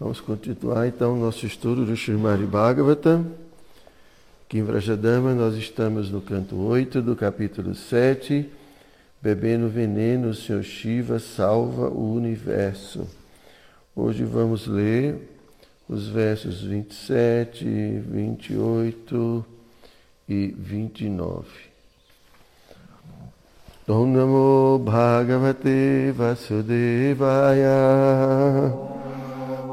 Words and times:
Vamos 0.00 0.18
continuar 0.18 0.88
então 0.88 1.14
nosso 1.14 1.44
estudo 1.44 1.84
do 1.84 1.92
Srimad 1.92 2.42
Bhagavatam. 2.46 3.26
Aqui 4.46 4.56
em 4.56 4.62
Vrajadama 4.62 5.34
nós 5.34 5.54
estamos 5.56 6.10
no 6.10 6.22
canto 6.22 6.56
8 6.56 7.02
do 7.02 7.14
capítulo 7.14 7.74
7. 7.74 8.48
Bebendo 9.20 9.68
veneno, 9.68 10.30
o 10.30 10.34
Senhor 10.34 10.62
Shiva 10.62 11.18
salva 11.18 11.90
o 11.90 12.14
universo. 12.14 13.06
Hoje 13.94 14.24
vamos 14.24 14.66
ler 14.66 15.18
os 15.86 16.08
versos 16.08 16.62
27, 16.62 17.62
28 17.66 19.44
e 20.26 20.46
29. 20.58 21.46
Om 23.86 24.06
Namo 24.06 24.78
Bhagavate 24.78 26.10
Vasudevaya. 26.16 27.68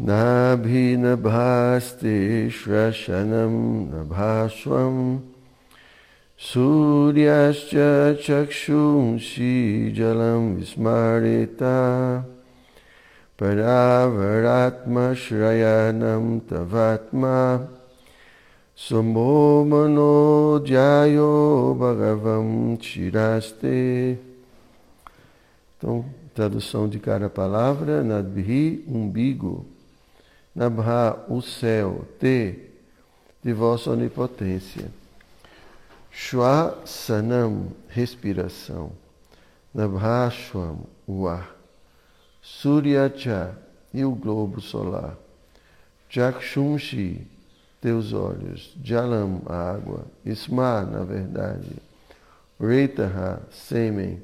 Nabhinabhaste 0.00 1.30
Shrashanam 2.50 3.88
Nabhaswam 3.92 5.22
Suryascha 6.36 8.18
Chakshunshi 8.18 9.94
Jalam 9.94 10.58
Vismarita 10.58 12.24
Paravaratma 13.38 15.14
Shrayanam 15.14 16.40
Tavatma 16.40 17.68
Somomano 18.76 20.58
Jayo 20.66 21.76
Bhagavam 21.78 22.76
Shiraste 22.82 24.18
Então, 25.78 26.04
tradução 26.34 26.88
de 26.88 26.98
cada 26.98 27.30
palavra, 27.30 28.02
Nadbhi, 28.02 28.84
umbigo. 28.88 29.72
Nabha, 30.54 31.24
o 31.28 31.42
céu, 31.42 32.06
Te, 32.20 32.70
de 33.42 33.52
vossa 33.52 33.90
onipotência. 33.90 34.88
Shwa 36.10 36.80
Sanam, 36.86 37.72
respiração. 37.88 38.92
Nabhashwam, 39.74 40.78
o 41.06 41.26
ar. 41.26 41.56
Suryacha, 42.40 43.58
e 43.92 44.04
o 44.04 44.12
globo 44.12 44.60
solar. 44.60 45.16
Jakshunshi, 46.08 47.26
teus 47.80 48.12
olhos. 48.12 48.76
Jalam, 48.82 49.42
a 49.46 49.72
água. 49.72 50.04
Isma, 50.24 50.82
na 50.82 51.02
verdade. 51.02 51.76
Retaha, 52.60 53.40
sêmen. 53.50 54.22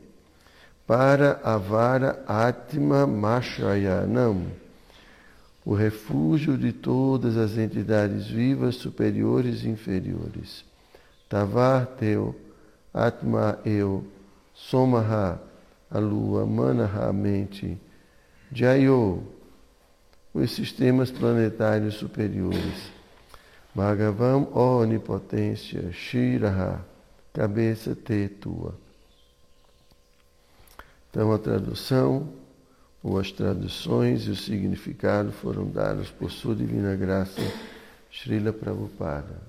Para 0.86 1.40
Avara 1.42 2.22
Atma 2.26 3.06
Mashayanam 3.06 4.46
o 5.64 5.74
refúgio 5.74 6.56
de 6.56 6.72
todas 6.72 7.36
as 7.36 7.58
entidades 7.58 8.26
vivas 8.26 8.76
superiores 8.76 9.62
e 9.64 9.68
inferiores. 9.68 10.64
Tavar 11.28 11.86
teu, 11.86 12.34
Atma 12.92 13.58
eu, 13.64 14.04
Somaha, 14.54 15.40
a 15.90 15.98
lua, 15.98 16.46
Manaha, 16.46 17.08
a 17.08 17.12
mente, 17.12 17.78
Jayo, 18.52 19.22
os 20.34 20.50
sistemas 20.52 21.10
planetários 21.10 21.94
superiores. 21.94 22.90
Bhagavam, 23.74 24.48
onipotência, 24.52 25.92
Shiraha, 25.92 26.84
cabeça 27.32 27.94
te 27.94 28.28
tua. 28.28 28.74
Então 31.08 31.32
a 31.32 31.38
tradução 31.38 32.39
ou 33.02 33.18
as 33.18 33.32
traduções 33.32 34.26
e 34.26 34.30
o 34.30 34.36
significado 34.36 35.32
foram 35.32 35.66
dados 35.66 36.10
por 36.10 36.30
sua 36.30 36.54
divina 36.54 36.94
graça, 36.94 37.40
Srila 38.12 38.52
Prabhupada. 38.52 39.40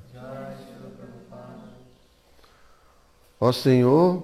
Ó 3.39 3.51
Senhor, 3.51 4.23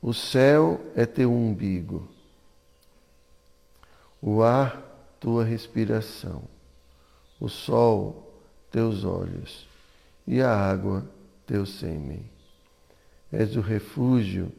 o 0.00 0.14
céu 0.14 0.80
é 0.94 1.04
teu 1.04 1.32
umbigo, 1.32 2.08
o 4.20 4.42
ar, 4.42 4.80
tua 5.18 5.44
respiração, 5.44 6.44
o 7.40 7.48
sol, 7.48 8.32
teus 8.70 9.04
olhos, 9.04 9.66
e 10.26 10.40
a 10.40 10.56
água, 10.56 11.04
teu 11.44 11.66
sêmen. 11.66 12.24
És 13.32 13.56
o 13.56 13.60
refúgio 13.60 14.52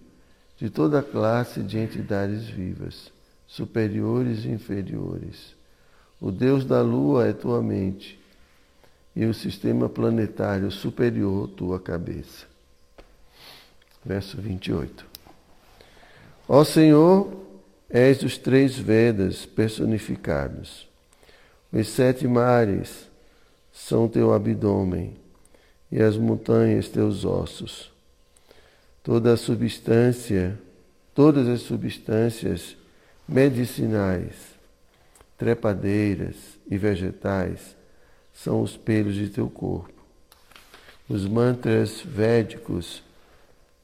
de 0.57 0.69
toda 0.69 1.01
classe 1.01 1.63
de 1.63 1.77
entidades 1.77 2.47
vivas 2.49 3.12
superiores 3.53 4.45
e 4.45 4.49
inferiores. 4.49 5.55
O 6.19 6.31
Deus 6.31 6.65
da 6.65 6.81
lua 6.81 7.27
é 7.27 7.33
tua 7.33 7.61
mente 7.61 8.19
e 9.15 9.25
o 9.25 9.33
sistema 9.33 9.87
planetário 9.87 10.71
superior 10.71 11.47
tua 11.49 11.79
cabeça. 11.79 12.47
Verso 14.03 14.41
28. 14.41 15.05
Ó 16.49 16.63
Senhor, 16.63 17.31
és 17.91 18.23
os 18.23 18.39
três 18.39 18.75
Vedas 18.75 19.45
personificados. 19.45 20.89
Os 21.71 21.87
sete 21.89 22.27
mares 22.27 23.07
são 23.71 24.07
teu 24.07 24.33
abdômen 24.33 25.15
e 25.91 26.01
as 26.01 26.17
montanhas 26.17 26.89
teus 26.89 27.23
ossos. 27.23 27.91
Toda 29.03 29.33
a 29.33 29.37
substância, 29.37 30.59
todas 31.13 31.47
as 31.47 31.61
substâncias 31.61 32.77
medicinais, 33.27 34.35
trepadeiras 35.37 36.35
e 36.69 36.77
vegetais 36.77 37.75
são 38.33 38.61
os 38.61 38.75
pelos 38.75 39.15
de 39.15 39.29
teu 39.29 39.49
corpo. 39.49 39.93
Os 41.07 41.25
mantras 41.27 42.01
védicos, 42.01 43.03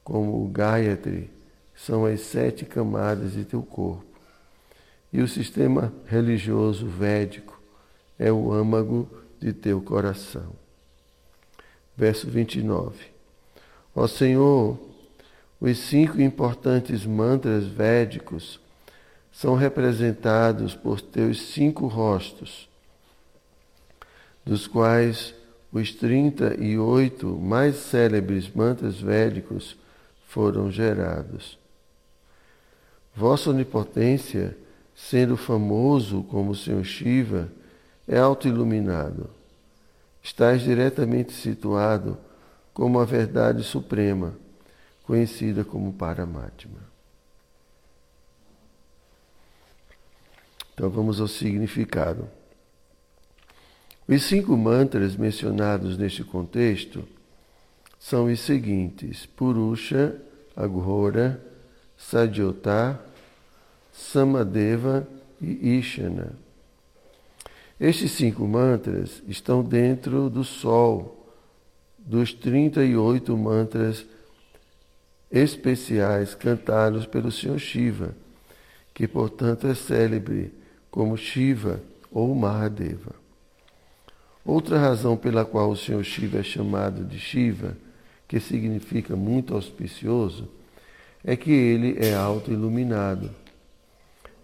como 0.02 0.44
o 0.44 0.48
Gayatri, 0.48 1.30
são 1.74 2.04
as 2.04 2.20
sete 2.20 2.64
camadas 2.64 3.32
de 3.32 3.44
teu 3.44 3.62
corpo. 3.62 4.04
E 5.12 5.20
o 5.20 5.28
sistema 5.28 5.92
religioso 6.06 6.86
védico 6.86 7.60
é 8.18 8.30
o 8.30 8.52
âmago 8.52 9.08
de 9.40 9.52
teu 9.52 9.80
coração. 9.80 10.52
Verso 11.96 12.28
29. 12.28 13.06
Ó 13.94 14.06
Senhor, 14.06 14.78
os 15.60 15.78
cinco 15.78 16.20
importantes 16.20 17.04
mantras 17.04 17.66
védicos 17.66 18.60
são 19.32 19.54
representados 19.54 20.74
por 20.74 21.00
teus 21.00 21.40
cinco 21.52 21.86
rostos, 21.86 22.68
dos 24.44 24.66
quais 24.66 25.34
os 25.72 25.94
trinta 25.94 26.56
e 26.58 26.76
oito 26.78 27.26
mais 27.38 27.76
célebres 27.76 28.50
mantras 28.52 29.00
védicos 29.00 29.76
foram 30.26 30.70
gerados. 30.70 31.58
Vossa 33.14 33.50
onipotência, 33.50 34.56
sendo 34.94 35.36
famoso 35.36 36.22
como 36.24 36.50
o 36.52 36.56
Senhor 36.56 36.84
Shiva, 36.84 37.50
é 38.06 38.18
autoiluminado. 38.18 39.30
Estás 40.22 40.62
diretamente 40.62 41.32
situado 41.32 42.18
como 42.74 43.00
a 43.00 43.04
verdade 43.04 43.62
suprema, 43.62 44.34
conhecida 45.04 45.64
como 45.64 45.92
Paramatma. 45.92 46.89
Então 50.80 50.88
vamos 50.88 51.20
ao 51.20 51.28
significado. 51.28 52.26
Os 54.08 54.22
cinco 54.22 54.56
mantras 54.56 55.14
mencionados 55.14 55.98
neste 55.98 56.24
contexto 56.24 57.06
são 57.98 58.32
os 58.32 58.40
seguintes: 58.40 59.26
Purusha, 59.26 60.16
Aghora, 60.56 61.38
Sadyota, 61.98 62.98
Samadeva 63.92 65.06
e 65.38 65.76
Ishana. 65.78 66.32
Estes 67.78 68.12
cinco 68.12 68.48
mantras 68.48 69.22
estão 69.28 69.62
dentro 69.62 70.30
do 70.30 70.42
Sol, 70.42 71.30
dos 71.98 72.32
38 72.32 73.36
mantras 73.36 74.06
especiais 75.30 76.34
cantados 76.34 77.04
pelo 77.04 77.30
Senhor 77.30 77.58
Shiva, 77.58 78.16
que 78.94 79.06
portanto 79.06 79.66
é 79.66 79.74
célebre 79.74 80.58
como 80.90 81.16
Shiva, 81.16 81.80
ou 82.10 82.34
Mahadeva. 82.34 83.14
Outra 84.44 84.78
razão 84.78 85.16
pela 85.16 85.44
qual 85.44 85.70
o 85.70 85.76
Senhor 85.76 86.02
Shiva 86.02 86.38
é 86.38 86.42
chamado 86.42 87.04
de 87.04 87.18
Shiva, 87.18 87.76
que 88.26 88.40
significa 88.40 89.14
muito 89.14 89.54
auspicioso, 89.54 90.48
é 91.22 91.36
que 91.36 91.52
ele 91.52 91.96
é 92.04 92.14
auto-iluminado, 92.14 93.30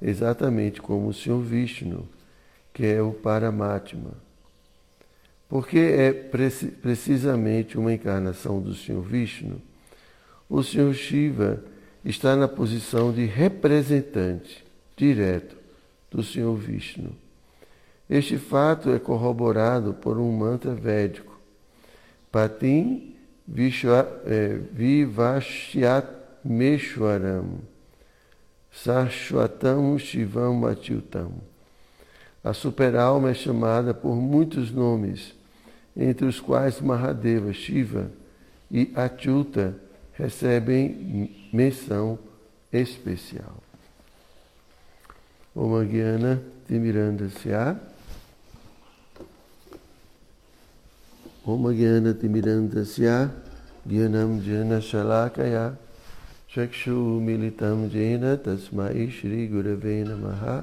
exatamente 0.00 0.80
como 0.80 1.08
o 1.08 1.14
Senhor 1.14 1.40
Vishnu, 1.40 2.06
que 2.72 2.84
é 2.84 3.00
o 3.00 3.12
Paramatma. 3.12 4.12
Porque 5.48 5.78
é 5.78 6.12
precisamente 6.12 7.78
uma 7.78 7.92
encarnação 7.92 8.60
do 8.60 8.74
Senhor 8.74 9.02
Vishnu, 9.02 9.60
o 10.48 10.62
Senhor 10.62 10.94
Shiva 10.94 11.64
está 12.04 12.36
na 12.36 12.46
posição 12.46 13.12
de 13.12 13.24
representante 13.24 14.64
direto 14.96 15.56
do 16.10 16.22
Senhor 16.22 16.56
Vishnu. 16.56 17.12
Este 18.08 18.38
fato 18.38 18.90
é 18.90 18.98
corroborado 18.98 19.94
por 19.94 20.18
um 20.18 20.30
mantra 20.30 20.74
védico. 20.74 21.38
Patim 22.30 23.14
é, 24.24 24.60
Vivashyat 24.72 26.06
Meshwaram 26.44 27.58
Sarshwatam 28.72 29.98
Shivam 29.98 30.66
Atyutam. 30.66 31.32
A 32.44 32.52
superalma 32.52 33.30
é 33.30 33.34
chamada 33.34 33.94
por 33.94 34.14
muitos 34.14 34.70
nomes, 34.70 35.34
entre 35.96 36.26
os 36.26 36.38
quais 36.38 36.80
Mahadeva, 36.80 37.52
Shiva 37.52 38.10
e 38.70 38.92
Atyuta 38.94 39.74
recebem 40.12 41.48
menção 41.52 42.18
especial. 42.72 43.65
Om 45.56 45.88
Gyana 45.88 46.38
Timirandasya 46.68 47.80
Om 51.46 51.62
Gyana 51.72 52.12
Timirandasya 52.12 53.30
Gyanam 53.88 54.44
Jana 54.44 54.80
Shalakaya 54.80 55.74
Chakshu 56.52 57.20
Militam 57.24 57.90
Jena 57.90 58.36
Tasmai 58.36 59.10
Shri 59.10 59.48
Gurave 59.48 60.04
Namaha 60.04 60.62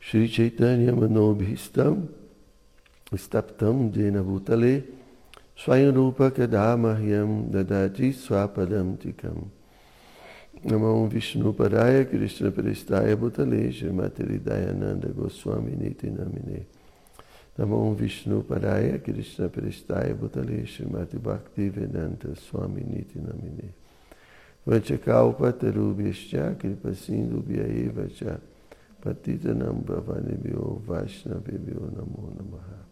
Shri 0.00 0.28
Chaitanya 0.28 0.92
Manobhistam 0.92 2.08
Staptam 3.12 3.92
Jena 3.92 4.24
Bhutale 4.24 4.82
Swayam 5.58 6.14
Kadamahyam 6.14 7.50
Dadati 7.50 8.14
Swapadam 8.14 8.96
Tikam 8.96 9.50
Namo 10.64 11.06
Vishnu 11.06 11.52
Paraya 11.52 12.08
Krishna 12.08 12.50
Prestaya 12.50 13.14
Bhutale 13.14 13.70
Shrimati 13.70 14.40
Dayananda 14.40 15.08
Goswami 15.14 15.76
Niti 15.76 16.08
Namine. 16.08 16.64
Namo 17.58 17.94
Vishnu 17.94 18.42
Paraya 18.44 18.98
Krishna 18.98 19.50
Prestaya 19.50 20.14
Bhutale 20.14 20.66
Shrimati 20.66 21.20
Bhakti 21.20 21.68
Vedanta 21.68 22.34
Swami 22.34 22.82
Niti 22.82 23.18
Namine. 23.18 23.72
Vanchakalpa 24.66 25.52
Tarubhyascha 25.52 26.58
Kripa 26.58 26.94
Sindhu 26.94 27.42
Bhyaeva 27.42 28.08
Cha 28.16 28.40
Patitanam 29.04 29.84
Bhavanibhyo 29.84 30.80
Vaishnavibhyo 30.86 31.92
Namo 31.94 32.32
Namaha. 32.38 32.84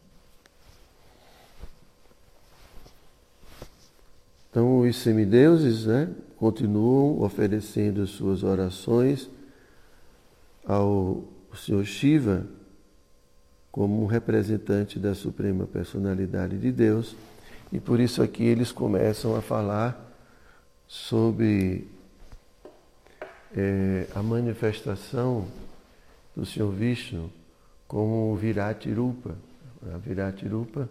Então, 4.51 4.81
os 4.81 4.97
semideuses 4.97 5.87
né, 5.87 6.11
continuam 6.43 7.23
oferecendo 7.23 8.05
suas 8.05 8.43
orações 8.43 9.31
ao 10.67 11.23
Senhor 11.55 11.85
Shiva 11.85 12.45
como 13.71 14.03
um 14.03 14.07
representante 14.07 14.99
da 14.99 15.15
Suprema 15.15 15.69
Personalidade 15.69 16.59
de 16.59 16.73
Deus, 16.73 17.15
e 17.73 17.79
por 17.79 18.01
isso 18.01 18.21
aqui 18.21 18.43
eles 18.43 18.73
começam 18.73 19.37
a 19.37 19.41
falar 19.41 20.13
sobre 20.89 21.87
é, 23.57 24.09
a 24.13 24.21
manifestação 24.21 25.47
do 26.35 26.45
Senhor 26.45 26.73
Vishnu 26.73 27.31
como 27.87 28.35
Virati 28.35 28.91
Rupa. 28.91 29.37
A 29.95 29.97
Virati 29.97 30.49
Rupa 30.49 30.89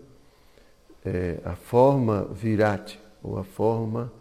é 1.04 1.42
a 1.44 1.58
forma 1.58 2.24
Virati, 2.24 2.98
ou 3.22 3.38
a 3.38 3.44
forma 3.44 4.21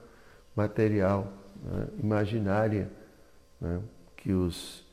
material, 0.61 1.33
né, 1.65 1.87
imaginária, 2.03 2.91
né, 3.61 3.81
que 4.17 4.33
os, 4.33 4.85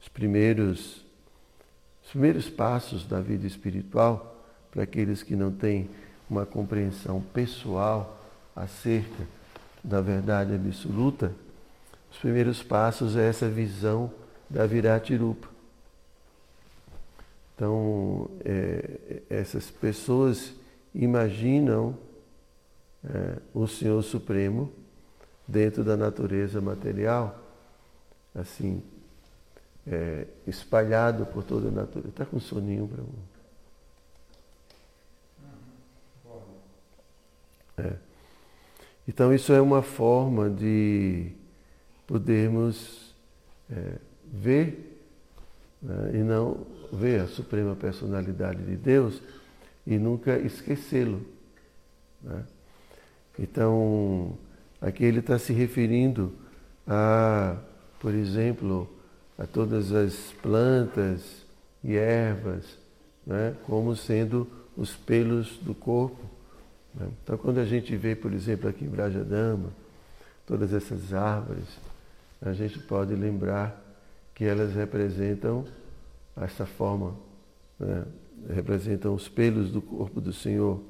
os, 0.00 0.08
primeiros, 0.08 1.04
os 2.04 2.10
primeiros 2.10 2.48
passos 2.50 3.06
da 3.06 3.20
vida 3.20 3.46
espiritual, 3.46 4.28
para 4.70 4.82
aqueles 4.82 5.22
que 5.22 5.36
não 5.36 5.52
têm 5.52 5.88
uma 6.28 6.44
compreensão 6.44 7.20
pessoal 7.20 8.18
acerca 8.56 9.26
da 9.84 10.00
verdade 10.00 10.54
absoluta, 10.54 11.32
os 12.10 12.18
primeiros 12.18 12.62
passos 12.62 13.16
é 13.16 13.28
essa 13.28 13.48
visão 13.48 14.10
da 14.48 14.66
Viratirupa. 14.66 15.48
Então, 17.54 18.30
é, 18.44 19.22
essas 19.30 19.70
pessoas 19.70 20.52
imaginam 20.94 21.96
é, 23.04 23.38
o 23.54 23.66
Senhor 23.66 24.02
Supremo 24.02 24.72
dentro 25.52 25.84
da 25.84 25.96
natureza 25.98 26.60
material, 26.62 27.38
assim, 28.34 28.82
é, 29.86 30.26
espalhado 30.46 31.26
por 31.26 31.44
toda 31.44 31.68
a 31.68 31.70
natureza. 31.70 32.08
Está 32.08 32.24
com 32.24 32.40
soninho 32.40 32.88
para. 32.88 33.04
É. 37.84 37.92
Então, 39.06 39.34
isso 39.34 39.52
é 39.52 39.60
uma 39.60 39.82
forma 39.82 40.48
de 40.48 41.32
podermos 42.06 43.14
é, 43.70 43.98
ver 44.32 44.98
né, 45.82 46.12
e 46.14 46.18
não 46.18 46.66
ver 46.92 47.20
a 47.20 47.26
Suprema 47.26 47.76
Personalidade 47.76 48.62
de 48.62 48.76
Deus 48.76 49.20
e 49.86 49.98
nunca 49.98 50.38
esquecê-lo. 50.38 51.26
Né? 52.22 52.44
Então, 53.38 54.38
aqui 54.82 55.04
ele 55.04 55.20
está 55.20 55.38
se 55.38 55.52
referindo 55.52 56.32
a, 56.86 57.56
por 58.00 58.12
exemplo, 58.12 58.90
a 59.38 59.46
todas 59.46 59.92
as 59.92 60.32
plantas 60.42 61.46
e 61.82 61.96
ervas, 61.96 62.76
né, 63.24 63.54
como 63.64 63.94
sendo 63.94 64.48
os 64.76 64.94
pelos 64.94 65.56
do 65.58 65.74
corpo. 65.74 66.24
Né? 66.94 67.08
Então, 67.22 67.38
quando 67.38 67.58
a 67.58 67.64
gente 67.64 67.96
vê, 67.96 68.16
por 68.16 68.32
exemplo, 68.32 68.68
aqui 68.68 68.84
em 68.84 68.88
Brajadama, 68.88 69.70
todas 70.44 70.72
essas 70.72 71.14
árvores, 71.14 71.66
a 72.40 72.52
gente 72.52 72.78
pode 72.80 73.14
lembrar 73.14 73.80
que 74.34 74.44
elas 74.44 74.74
representam 74.74 75.64
essa 76.36 76.66
forma, 76.66 77.14
né? 77.78 78.04
representam 78.50 79.14
os 79.14 79.28
pelos 79.28 79.70
do 79.70 79.80
corpo 79.80 80.20
do 80.20 80.32
Senhor. 80.32 80.80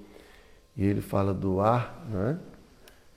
E 0.74 0.84
ele 0.84 1.02
fala 1.02 1.34
do 1.34 1.60
ar, 1.60 2.06
né? 2.08 2.38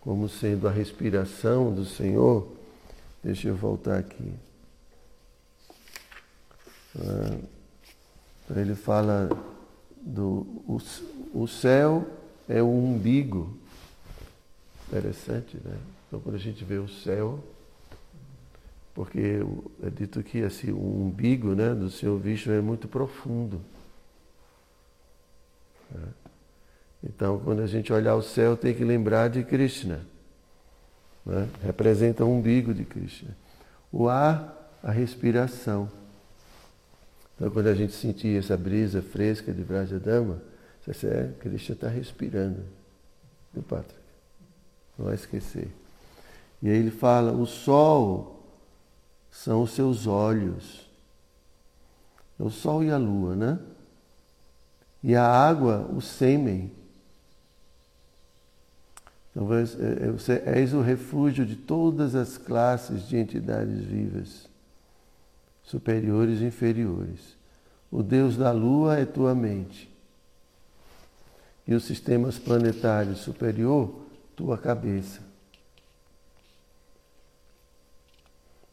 Como 0.05 0.29
sendo 0.29 0.67
a 0.67 0.71
respiração 0.71 1.73
do 1.73 1.83
Senhor. 1.83 2.47
Deixa 3.23 3.47
eu 3.47 3.55
voltar 3.55 3.97
aqui. 3.97 4.31
Ah, 6.95 7.39
ele 8.55 8.75
fala 8.75 9.27
do 9.99 10.45
o, 10.67 10.79
o 11.33 11.47
céu 11.47 12.07
é 12.47 12.61
o 12.61 12.69
umbigo. 12.69 13.57
Interessante, 14.87 15.57
né? 15.65 15.75
Então 16.07 16.19
quando 16.19 16.35
a 16.35 16.39
gente 16.39 16.63
vê 16.63 16.77
o 16.77 16.87
céu, 16.87 17.43
porque 18.93 19.39
é 19.81 19.89
dito 19.89 20.21
que 20.21 20.43
assim, 20.43 20.71
o 20.71 21.07
umbigo 21.07 21.55
né, 21.55 21.73
do 21.73 21.89
Senhor 21.89 22.19
Vishnu 22.19 22.53
é 22.53 22.61
muito 22.61 22.87
profundo. 22.87 23.59
Né? 25.89 26.07
Então, 27.05 27.39
quando 27.39 27.61
a 27.61 27.67
gente 27.67 27.93
olhar 27.93 28.15
o 28.15 28.21
céu, 28.21 28.57
tem 28.57 28.73
que 28.73 28.83
lembrar 28.83 29.29
de 29.29 29.43
Krishna. 29.43 30.01
Né? 31.25 31.47
Representa 31.63 32.25
o 32.25 32.31
umbigo 32.31 32.73
de 32.73 32.83
Krishna. 32.83 33.35
O 33.91 34.09
ar, 34.09 34.71
a 34.81 34.91
respiração. 34.91 35.89
Então, 37.35 37.51
quando 37.51 37.67
a 37.67 37.75
gente 37.75 37.93
sentir 37.93 38.39
essa 38.39 38.57
brisa 38.57 39.01
fresca 39.01 39.53
de 39.53 39.61
Vrajadama, 39.61 40.41
você 40.85 41.07
é, 41.07 41.31
Krishna 41.39 41.75
está 41.75 41.87
respirando. 41.87 42.63
Viu, 43.53 43.63
Patrick? 43.63 43.99
Não 44.97 45.05
vai 45.05 45.15
esquecer. 45.15 45.69
E 46.61 46.69
aí 46.69 46.77
ele 46.77 46.91
fala: 46.91 47.31
o 47.31 47.45
sol 47.45 48.43
são 49.29 49.61
os 49.61 49.71
seus 49.71 50.07
olhos. 50.07 50.85
O 52.39 52.49
sol 52.49 52.83
e 52.83 52.91
a 52.91 52.97
lua, 52.97 53.35
né? 53.35 53.59
E 55.03 55.15
a 55.15 55.25
água, 55.25 55.87
o 55.93 56.01
sêmen. 56.01 56.71
Então, 59.35 59.53
é, 59.53 59.61
é, 59.61 60.11
você 60.11 60.41
és 60.45 60.73
o 60.73 60.79
refúgio 60.79 61.45
de 61.45 61.57
todas 61.57 62.15
as 62.15 62.37
classes 62.37 63.05
de 63.05 63.17
entidades 63.17 63.83
vivas, 63.83 64.47
superiores 65.61 66.39
e 66.39 66.45
inferiores. 66.45 67.35
o 67.91 68.01
Deus 68.01 68.37
da 68.37 68.51
Lua 68.51 68.97
é 68.97 69.05
tua 69.05 69.35
mente. 69.35 69.93
E 71.67 71.73
os 71.73 71.83
sistemas 71.83 72.37
planetários 72.37 73.19
superior, 73.19 73.93
tua 74.35 74.57
cabeça. 74.57 75.19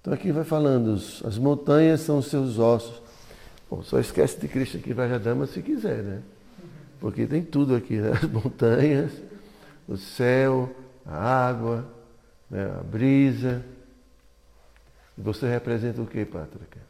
Então 0.01 0.13
aqui 0.13 0.31
vai 0.31 0.45
falando, 0.45 0.95
as 0.95 1.39
montanhas 1.39 2.01
são 2.01 2.19
os 2.19 2.27
seus 2.27 2.59
ossos. 2.59 3.01
Bom, 3.71 3.83
só 3.83 3.99
esquece 3.99 4.39
de 4.39 4.49
Cristo 4.49 4.77
aqui 4.77 4.93
Vajradama 4.93 5.47
se 5.47 5.63
quiser, 5.63 6.03
né? 6.03 6.23
Porque 7.01 7.27
tem 7.27 7.43
tudo 7.43 7.75
aqui, 7.75 7.97
né? 7.97 8.11
as 8.13 8.29
montanhas, 8.31 9.13
o 9.93 9.97
céu, 9.97 10.75
a 11.05 11.17
água, 11.49 11.87
né? 12.51 12.65
a 12.79 12.83
brisa. 12.83 13.65
E 15.17 15.21
você 15.21 15.49
representa 15.49 16.01
o 16.01 16.07
que, 16.07 16.25
Pátrica? 16.25 16.81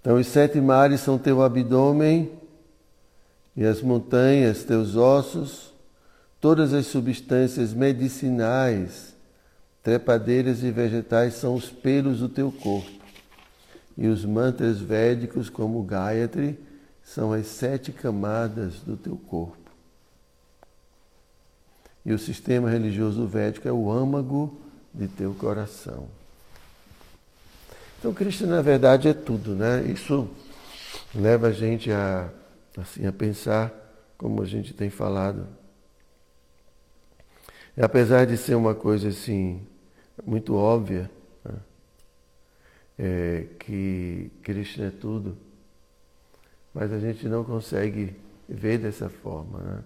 Então 0.00 0.16
os 0.16 0.26
sete 0.26 0.60
mares 0.60 1.00
são 1.00 1.16
teu 1.16 1.42
abdômen 1.42 2.32
e 3.56 3.64
as 3.64 3.80
montanhas 3.80 4.64
teus 4.64 4.96
ossos 4.96 5.72
Todas 6.42 6.74
as 6.74 6.86
substâncias 6.86 7.72
medicinais, 7.72 9.14
trepadeiras 9.80 10.64
e 10.64 10.72
vegetais 10.72 11.34
são 11.34 11.54
os 11.54 11.70
pelos 11.70 12.18
do 12.18 12.28
teu 12.28 12.50
corpo. 12.50 12.90
E 13.96 14.08
os 14.08 14.24
mantras 14.24 14.80
védicos, 14.80 15.48
como 15.48 15.84
Gayatri, 15.84 16.58
são 17.14 17.32
as 17.32 17.46
sete 17.46 17.92
camadas 17.92 18.80
do 18.80 18.96
teu 18.96 19.16
corpo. 19.16 19.56
E 22.04 22.12
o 22.12 22.18
sistema 22.18 22.68
religioso 22.68 23.26
védico 23.26 23.68
é 23.68 23.72
o 23.72 23.90
âmago 23.90 24.60
de 24.92 25.06
teu 25.08 25.32
coração. 25.34 26.08
Então, 27.98 28.12
Cristo, 28.12 28.46
na 28.46 28.60
verdade, 28.60 29.08
é 29.08 29.14
tudo, 29.14 29.54
né? 29.54 29.82
Isso 29.84 30.28
leva 31.14 31.48
a 31.48 31.52
gente 31.52 31.92
a, 31.92 32.28
assim, 32.76 33.06
a 33.06 33.12
pensar, 33.12 33.72
como 34.18 34.42
a 34.42 34.46
gente 34.46 34.74
tem 34.74 34.90
falado 34.90 35.46
e 37.76 37.82
apesar 37.82 38.26
de 38.26 38.36
ser 38.36 38.54
uma 38.54 38.74
coisa 38.74 39.08
assim, 39.08 39.66
muito 40.24 40.54
óbvia, 40.54 41.10
né? 41.44 41.54
é, 42.98 43.46
que 43.58 44.30
Krishna 44.42 44.86
é 44.86 44.90
tudo, 44.90 45.38
mas 46.74 46.92
a 46.92 46.98
gente 46.98 47.28
não 47.28 47.44
consegue 47.44 48.16
ver 48.48 48.78
dessa 48.78 49.08
forma. 49.08 49.58
Né? 49.58 49.82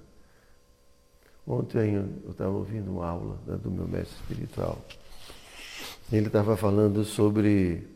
Ontem 1.47 1.95
eu 1.95 2.31
estava 2.31 2.51
ouvindo 2.51 2.91
uma 2.91 3.07
aula 3.07 3.39
né, 3.47 3.57
do 3.57 3.71
meu 3.71 3.87
mestre 3.87 4.17
espiritual. 4.21 4.79
Ele 6.13 6.29
estava 6.29 6.57
falando 6.57 7.05
sobre 7.05 7.87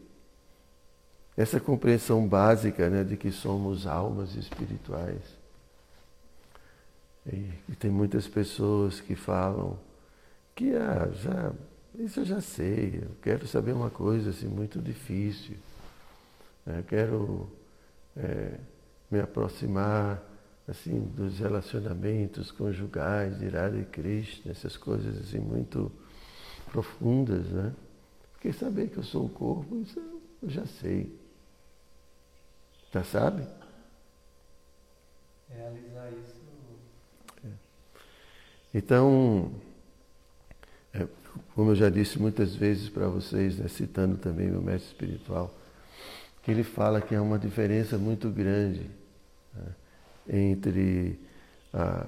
essa 1.37 1.61
compreensão 1.61 2.26
básica 2.26 2.90
né, 2.90 3.04
de 3.04 3.16
que 3.16 3.30
somos 3.30 3.87
almas 3.87 4.35
espirituais. 4.35 5.23
E, 7.26 7.50
e 7.68 7.76
tem 7.78 7.90
muitas 7.90 8.26
pessoas 8.26 9.00
que 9.00 9.14
falam 9.14 9.78
que 10.54 10.75
ah, 10.75 11.09
já, 11.14 11.52
isso 11.99 12.20
eu 12.20 12.25
já 12.25 12.40
sei, 12.40 13.00
eu 13.02 13.11
quero 13.23 13.47
saber 13.47 13.73
uma 13.73 13.90
coisa 13.90 14.30
assim, 14.30 14.49
muito 14.49 14.80
difícil. 14.80 15.56
Eu 16.66 16.82
quero 16.82 17.49
é, 18.16 18.59
me 19.10 19.20
aproximar 19.20 20.22
assim 20.68 21.00
dos 21.00 21.38
relacionamentos 21.38 22.50
conjugais 22.50 23.38
de 23.38 23.48
Radha 23.48 23.78
e 23.78 23.84
Krishna, 23.84 24.52
essas 24.52 24.76
coisas 24.76 25.18
assim 25.18 25.40
muito 25.40 25.90
profundas, 26.70 27.46
né? 27.46 27.74
Porque 28.32 28.52
saber 28.52 28.88
que 28.88 28.98
eu 28.98 29.02
sou 29.02 29.26
o 29.26 29.28
corpo, 29.28 29.76
isso 29.82 29.98
eu 30.42 30.48
já 30.48 30.64
sei. 30.64 31.18
Já 32.92 33.02
sabe? 33.04 33.46
Realizar 35.48 36.10
isso 36.12 36.40
então, 38.72 39.52
é, 40.94 41.06
como 41.54 41.72
eu 41.72 41.74
já 41.74 41.90
disse 41.90 42.20
muitas 42.20 42.54
vezes 42.54 42.88
para 42.88 43.08
vocês, 43.08 43.58
né, 43.58 43.66
citando 43.66 44.16
também 44.16 44.48
meu 44.48 44.62
mestre 44.62 44.92
espiritual, 44.92 45.52
que 46.42 46.52
ele 46.52 46.62
fala 46.62 47.00
que 47.00 47.14
há 47.14 47.20
uma 47.20 47.38
diferença 47.38 47.98
muito 47.98 48.30
grande 48.30 48.88
entre 50.28 51.18
a, 51.72 52.06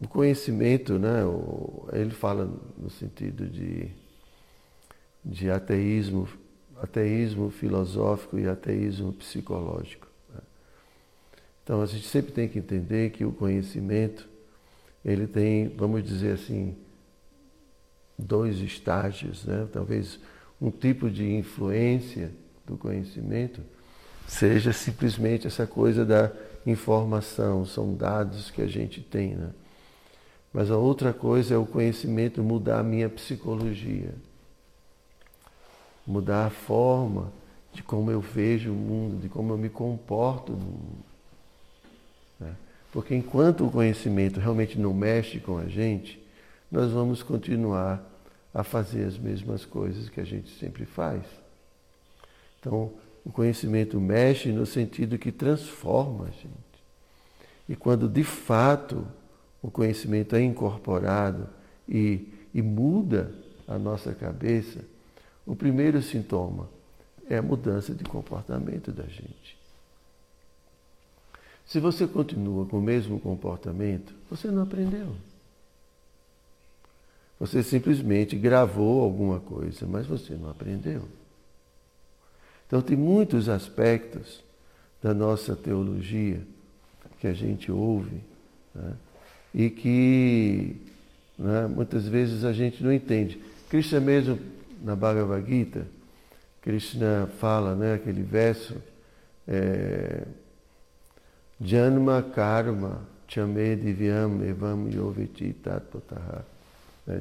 o 0.00 0.08
conhecimento, 0.08 0.98
né, 0.98 1.24
o, 1.24 1.88
ele 1.92 2.10
fala 2.10 2.50
no 2.76 2.90
sentido 2.90 3.46
de, 3.46 3.88
de 5.24 5.50
ateísmo, 5.50 6.28
ateísmo 6.82 7.50
filosófico 7.50 8.38
e 8.38 8.46
ateísmo 8.46 9.12
psicológico. 9.12 10.06
Né. 10.32 10.40
Então 11.64 11.80
a 11.80 11.86
gente 11.86 12.06
sempre 12.06 12.32
tem 12.32 12.48
que 12.48 12.58
entender 12.58 13.10
que 13.10 13.24
o 13.24 13.32
conhecimento 13.32 14.28
ele 15.04 15.26
tem, 15.26 15.68
vamos 15.68 16.02
dizer 16.02 16.32
assim, 16.32 16.76
dois 18.18 18.58
estágios, 18.58 19.44
né? 19.44 19.68
talvez 19.72 20.18
um 20.60 20.70
tipo 20.70 21.10
de 21.10 21.24
influência 21.34 22.30
do 22.66 22.76
conhecimento 22.76 23.60
seja 24.26 24.72
simplesmente 24.72 25.46
essa 25.46 25.66
coisa 25.66 26.04
da 26.04 26.32
informação, 26.66 27.64
são 27.64 27.94
dados 27.94 28.50
que 28.50 28.60
a 28.60 28.66
gente 28.66 29.00
tem. 29.00 29.34
Né? 29.34 29.50
Mas 30.52 30.70
a 30.70 30.76
outra 30.76 31.12
coisa 31.12 31.54
é 31.54 31.56
o 31.56 31.64
conhecimento 31.64 32.42
mudar 32.42 32.80
a 32.80 32.82
minha 32.82 33.08
psicologia, 33.08 34.14
mudar 36.06 36.46
a 36.46 36.50
forma 36.50 37.32
de 37.72 37.82
como 37.82 38.10
eu 38.10 38.20
vejo 38.20 38.72
o 38.72 38.74
mundo, 38.74 39.20
de 39.20 39.28
como 39.28 39.52
eu 39.52 39.58
me 39.58 39.68
comporto 39.68 40.52
no 40.52 40.58
mundo. 40.58 41.06
Porque 42.96 43.14
enquanto 43.14 43.66
o 43.66 43.70
conhecimento 43.70 44.40
realmente 44.40 44.78
não 44.78 44.94
mexe 44.94 45.38
com 45.38 45.58
a 45.58 45.66
gente, 45.66 46.18
nós 46.72 46.90
vamos 46.92 47.22
continuar 47.22 48.02
a 48.54 48.64
fazer 48.64 49.04
as 49.04 49.18
mesmas 49.18 49.66
coisas 49.66 50.08
que 50.08 50.18
a 50.18 50.24
gente 50.24 50.48
sempre 50.58 50.86
faz. 50.86 51.22
Então, 52.58 52.90
o 53.26 53.32
conhecimento 53.32 54.00
mexe 54.00 54.52
no 54.52 54.64
sentido 54.64 55.18
que 55.18 55.32
transforma 55.32 56.26
a 56.26 56.30
gente. 56.30 56.54
E 57.68 57.74
quando 57.74 58.08
de 58.08 58.22
fato 58.22 59.04
o 59.60 59.68
conhecimento 59.68 60.36
é 60.36 60.42
incorporado 60.42 61.48
e, 61.88 62.28
e 62.54 62.62
muda 62.62 63.34
a 63.66 63.76
nossa 63.76 64.14
cabeça, 64.14 64.78
o 65.44 65.56
primeiro 65.56 66.00
sintoma 66.00 66.68
é 67.28 67.36
a 67.36 67.42
mudança 67.42 67.92
de 67.92 68.04
comportamento 68.04 68.92
da 68.92 69.02
gente. 69.02 69.58
Se 71.66 71.80
você 71.80 72.06
continua 72.06 72.64
com 72.64 72.78
o 72.78 72.82
mesmo 72.82 73.18
comportamento, 73.18 74.14
você 74.30 74.52
não 74.52 74.62
aprendeu. 74.62 75.16
Você 77.40 77.60
simplesmente 77.64 78.36
gravou 78.36 79.02
alguma 79.02 79.40
coisa, 79.40 79.84
mas 79.84 80.06
você 80.06 80.34
não 80.34 80.48
aprendeu. 80.48 81.02
Então, 82.66 82.82
tem 82.82 82.96
muitos 82.96 83.48
aspectos 83.48 84.42
da 85.02 85.14
nossa 85.14 85.54
teologia 85.54 86.40
que 87.20 87.26
a 87.26 87.32
gente 87.32 87.70
ouve 87.70 88.20
né, 88.74 88.92
e 89.54 89.70
que 89.70 90.76
né, 91.38 91.66
muitas 91.66 92.06
vezes 92.08 92.44
a 92.44 92.52
gente 92.52 92.82
não 92.82 92.92
entende. 92.92 93.40
Krishna 93.68 94.00
mesmo, 94.00 94.38
na 94.82 94.96
Bhagavad 94.96 95.46
Gita, 95.48 95.86
Krishna 96.62 97.28
fala, 97.38 97.74
né, 97.74 97.94
aquele 97.94 98.22
verso, 98.22 98.74
é, 99.46 100.26
Janma 101.58 102.22
karma 102.22 103.00
chame 103.26 103.76
divyam 103.76 104.42
evam 104.44 104.88
yoveti 104.90 105.54
tatpataha 105.54 106.44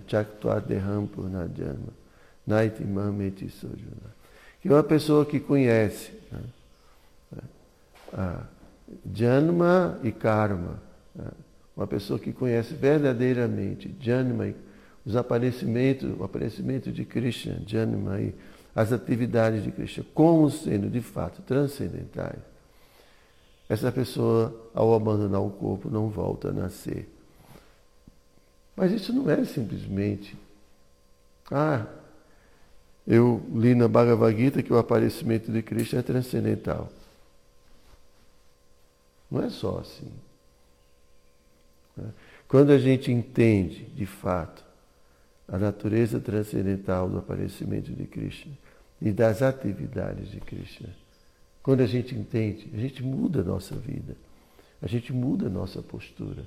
chaktva 0.08 0.60
deham 0.60 1.08
purna 1.08 1.50
janma 1.56 1.94
naiti 2.46 2.84
mameti 2.84 3.50
sojuna. 3.50 4.14
Que 4.66 4.70
uma 4.70 4.82
pessoa 4.82 5.24
que 5.24 5.40
conhece 5.40 6.12
né, 6.32 6.40
a 8.12 8.44
Janma 9.14 10.00
e 10.02 10.12
Karma, 10.12 10.82
né, 11.14 11.28
uma 11.78 11.86
pessoa 11.86 12.18
que 12.18 12.34
conhece 12.34 12.74
verdadeiramente 12.74 13.96
Janma, 14.02 14.52
os 15.06 15.16
aparecimentos, 15.16 16.20
o 16.20 16.24
aparecimento 16.24 16.92
de 16.92 17.06
Krishna, 17.06 17.62
Janma 17.68 18.20
e 18.20 18.34
as 18.76 18.92
atividades 18.92 19.64
de 19.64 19.70
Krishna, 19.70 20.04
como 20.16 20.50
sendo 20.50 20.90
de 20.90 21.00
fato 21.00 21.44
transcendentais, 21.44 22.40
essa 23.70 23.92
pessoa, 23.92 24.52
ao 24.74 24.96
abandonar 24.96 25.44
o 25.44 25.52
corpo, 25.52 25.92
não 25.92 26.10
volta 26.10 26.50
a 26.50 26.52
nascer. 26.52 27.08
Mas 28.76 28.92
isso 28.92 29.14
não 29.14 29.30
é 29.30 29.46
simplesmente. 29.46 30.36
Ah, 31.52 31.86
eu 33.08 33.44
li 33.54 33.76
na 33.76 33.88
Bhagavad 33.88 34.36
Gita 34.36 34.64
que 34.64 34.74
o 34.74 34.78
aparecimento 34.78 35.52
de 35.52 35.62
Cristo 35.62 35.96
é 35.96 36.02
transcendental. 36.02 36.92
Não 39.30 39.44
é 39.44 39.50
só 39.50 39.80
assim. 39.80 40.12
Quando 42.48 42.72
a 42.72 42.78
gente 42.78 43.12
entende, 43.12 43.86
de 43.96 44.06
fato, 44.06 44.64
a 45.48 45.58
natureza 45.58 46.20
transcendental 46.20 47.10
do 47.10 47.20
aparecimento 47.20 47.92
de 47.92 48.06
Cristo 48.06 48.50
e 49.02 49.12
das 49.12 49.42
atividades 49.42 50.32
de 50.32 50.40
Krishna. 50.40 50.90
Quando 51.62 51.82
a 51.82 51.86
gente 51.86 52.16
entende, 52.16 52.70
a 52.74 52.78
gente 52.78 53.04
muda 53.04 53.42
a 53.42 53.44
nossa 53.44 53.76
vida, 53.76 54.16
a 54.82 54.88
gente 54.88 55.14
muda 55.14 55.48
a 55.48 55.50
nossa 55.50 55.82
postura. 55.82 56.44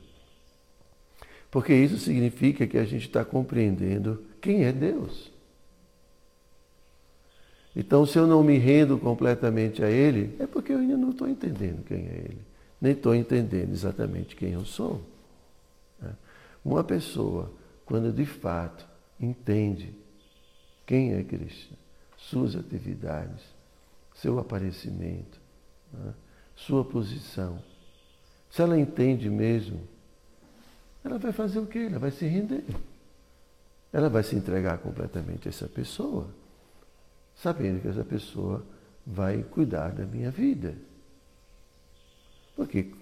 Porque 1.51 1.75
isso 1.75 1.99
significa 1.99 2.67
que 2.67 2.79
a 2.79 2.85
gente 2.85 3.07
está 3.07 3.25
compreendendo 3.25 4.23
quem 4.41 4.65
é 4.65 4.73
Deus. 4.73 5.31
Então, 7.79 8.05
se 8.05 8.19
eu 8.19 8.27
não 8.27 8.43
me 8.43 8.59
rendo 8.59 8.99
completamente 8.99 9.85
a 9.85 9.89
Ele, 9.89 10.35
é 10.41 10.49
porque 10.49 10.73
eu 10.73 10.79
ainda 10.79 10.97
não 10.97 11.11
estou 11.11 11.29
entendendo 11.29 11.85
quem 11.85 11.99
é 12.09 12.25
Ele, 12.25 12.43
nem 12.81 12.91
estou 12.91 13.15
entendendo 13.15 13.71
exatamente 13.71 14.35
quem 14.35 14.55
eu 14.55 14.65
sou. 14.65 15.01
Né? 16.03 16.13
Uma 16.65 16.83
pessoa, 16.83 17.53
quando 17.87 18.13
de 18.13 18.27
fato 18.27 18.85
entende 19.21 19.95
quem 20.85 21.13
é 21.13 21.23
Cristo, 21.23 21.73
suas 22.17 22.57
atividades, 22.57 23.45
seu 24.13 24.41
aparecimento, 24.41 25.41
né? 25.93 26.15
sua 26.57 26.85
posição, 26.85 27.63
se 28.51 28.61
ela 28.61 28.77
entende 28.77 29.31
mesmo, 29.31 29.79
ela 31.05 31.17
vai 31.17 31.31
fazer 31.31 31.61
o 31.61 31.67
quê? 31.67 31.87
Ela 31.89 32.01
vai 32.01 32.11
se 32.11 32.27
render. 32.27 32.65
Ela 33.93 34.09
vai 34.09 34.25
se 34.25 34.35
entregar 34.35 34.79
completamente 34.79 35.47
a 35.47 35.51
essa 35.51 35.69
pessoa 35.69 36.27
sabendo 37.43 37.81
que 37.81 37.89
essa 37.89 38.05
pessoa 38.05 38.65
vai 39.07 39.43
cuidar 39.43 39.93
da 39.93 40.05
minha 40.05 40.31
vida. 40.31 40.77
Porque 42.55 42.93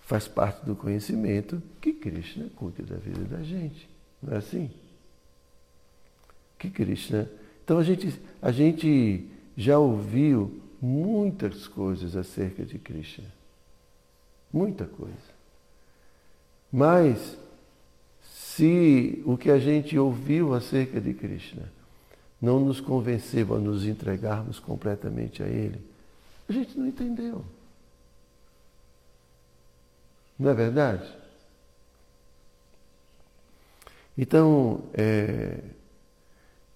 faz 0.00 0.26
parte 0.26 0.64
do 0.66 0.74
conhecimento 0.74 1.62
que 1.80 1.92
Krishna 1.92 2.50
cuida 2.56 2.82
da 2.82 2.96
vida 2.96 3.24
da 3.24 3.42
gente. 3.42 3.88
Não 4.20 4.34
é 4.34 4.38
assim? 4.38 4.70
Que 6.58 6.68
Krishna. 6.68 7.30
Então 7.64 7.78
a 7.78 7.84
gente, 7.84 8.20
a 8.40 8.50
gente 8.50 9.28
já 9.56 9.78
ouviu 9.78 10.60
muitas 10.80 11.68
coisas 11.68 12.16
acerca 12.16 12.64
de 12.64 12.78
Krishna. 12.78 13.32
Muita 14.52 14.84
coisa. 14.84 15.32
Mas 16.70 17.38
se 18.22 19.22
o 19.24 19.36
que 19.36 19.50
a 19.50 19.58
gente 19.58 19.96
ouviu 19.96 20.52
acerca 20.52 21.00
de 21.00 21.14
Krishna 21.14 21.70
não 22.42 22.58
nos 22.58 22.80
convenceu 22.80 23.54
a 23.54 23.58
nos 23.60 23.86
entregarmos 23.86 24.58
completamente 24.58 25.44
a 25.44 25.46
Ele, 25.46 25.80
a 26.48 26.52
gente 26.52 26.76
não 26.76 26.88
entendeu. 26.88 27.44
Não 30.36 30.50
é 30.50 30.54
verdade? 30.54 31.08
Então, 34.18 34.82
é, 34.92 35.60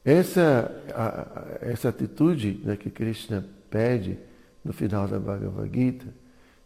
essa, 0.05 0.71
a, 0.95 1.67
essa 1.67 1.89
atitude 1.89 2.61
né, 2.63 2.77
que 2.77 2.89
Krishna 2.89 3.45
pede 3.69 4.17
no 4.65 4.73
final 4.73 5.09
da 5.09 5.19
Bhagavad 5.19 5.69
Gita, 5.75 6.07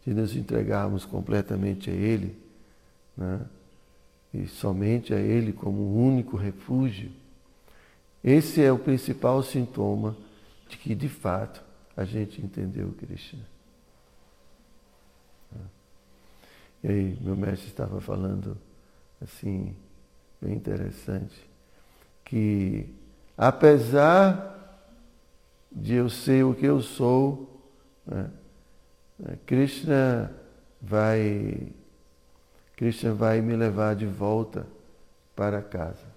de 0.07 0.12
nos 0.12 0.37
entregarmos 0.37 1.07
completamente 1.07 1.88
a 1.90 1.92
Ele, 1.92 2.37
né, 3.16 3.40
e 4.33 4.47
somente 4.47 5.14
a 5.14 5.19
Ele 5.19 5.52
como 5.52 5.80
o 5.80 5.97
único 5.97 6.37
refúgio, 6.37 7.11
esse 8.23 8.62
é 8.62 8.71
o 8.71 8.79
principal 8.79 9.43
sintoma 9.43 10.17
de 10.69 10.77
que, 10.77 10.95
de 10.95 11.09
fato, 11.09 11.62
a 11.97 12.05
gente 12.05 12.41
entendeu 12.41 12.93
Krishna. 12.99 13.45
E 16.83 16.89
aí, 16.89 17.19
meu 17.21 17.37
mestre 17.37 17.69
estava 17.69 18.00
falando, 18.00 18.57
assim, 19.21 19.77
bem 20.41 20.55
interessante, 20.55 21.47
que 22.25 22.95
apesar 23.37 24.57
de 25.71 25.95
eu 25.95 26.09
ser 26.09 26.45
o 26.45 26.55
que 26.55 26.65
eu 26.67 26.81
sou, 26.81 27.61
né, 28.07 28.31
Krishna 29.45 30.35
vai 30.80 31.69
Krishna 32.76 33.13
vai 33.13 33.43
me 33.43 33.54
levar 33.54 33.95
de 33.95 34.06
volta 34.06 34.67
para 35.37 35.61
casa. 35.61 36.10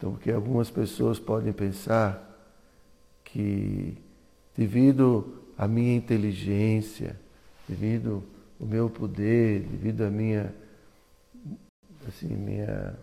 Então, 0.00 0.12
porque 0.12 0.32
algumas 0.32 0.70
pessoas 0.70 1.18
podem 1.18 1.52
pensar 1.52 2.26
que, 3.22 3.98
devido 4.56 5.42
à 5.58 5.68
minha 5.68 5.94
inteligência, 5.94 7.20
devido 7.68 8.24
ao 8.58 8.66
meu 8.66 8.88
poder, 8.88 9.60
devido 9.60 10.00
à 10.00 10.08
minha, 10.08 10.54
assim, 12.08 12.28
minha, 12.28 12.96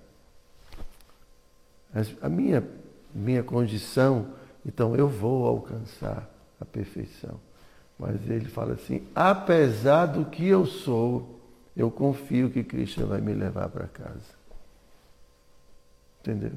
a 2.19 2.29
minha, 2.29 2.67
minha 3.13 3.43
condição, 3.43 4.33
então 4.65 4.95
eu 4.95 5.07
vou 5.07 5.45
alcançar 5.45 6.27
a 6.59 6.65
perfeição. 6.65 7.39
Mas 7.99 8.27
ele 8.27 8.45
fala 8.45 8.73
assim: 8.73 9.07
apesar 9.13 10.07
do 10.07 10.25
que 10.25 10.47
eu 10.47 10.65
sou, 10.65 11.39
eu 11.75 11.91
confio 11.91 12.49
que 12.49 12.63
Cristo 12.63 13.05
vai 13.05 13.21
me 13.21 13.35
levar 13.35 13.69
para 13.69 13.85
casa. 13.85 14.35
Entendeu? 16.21 16.53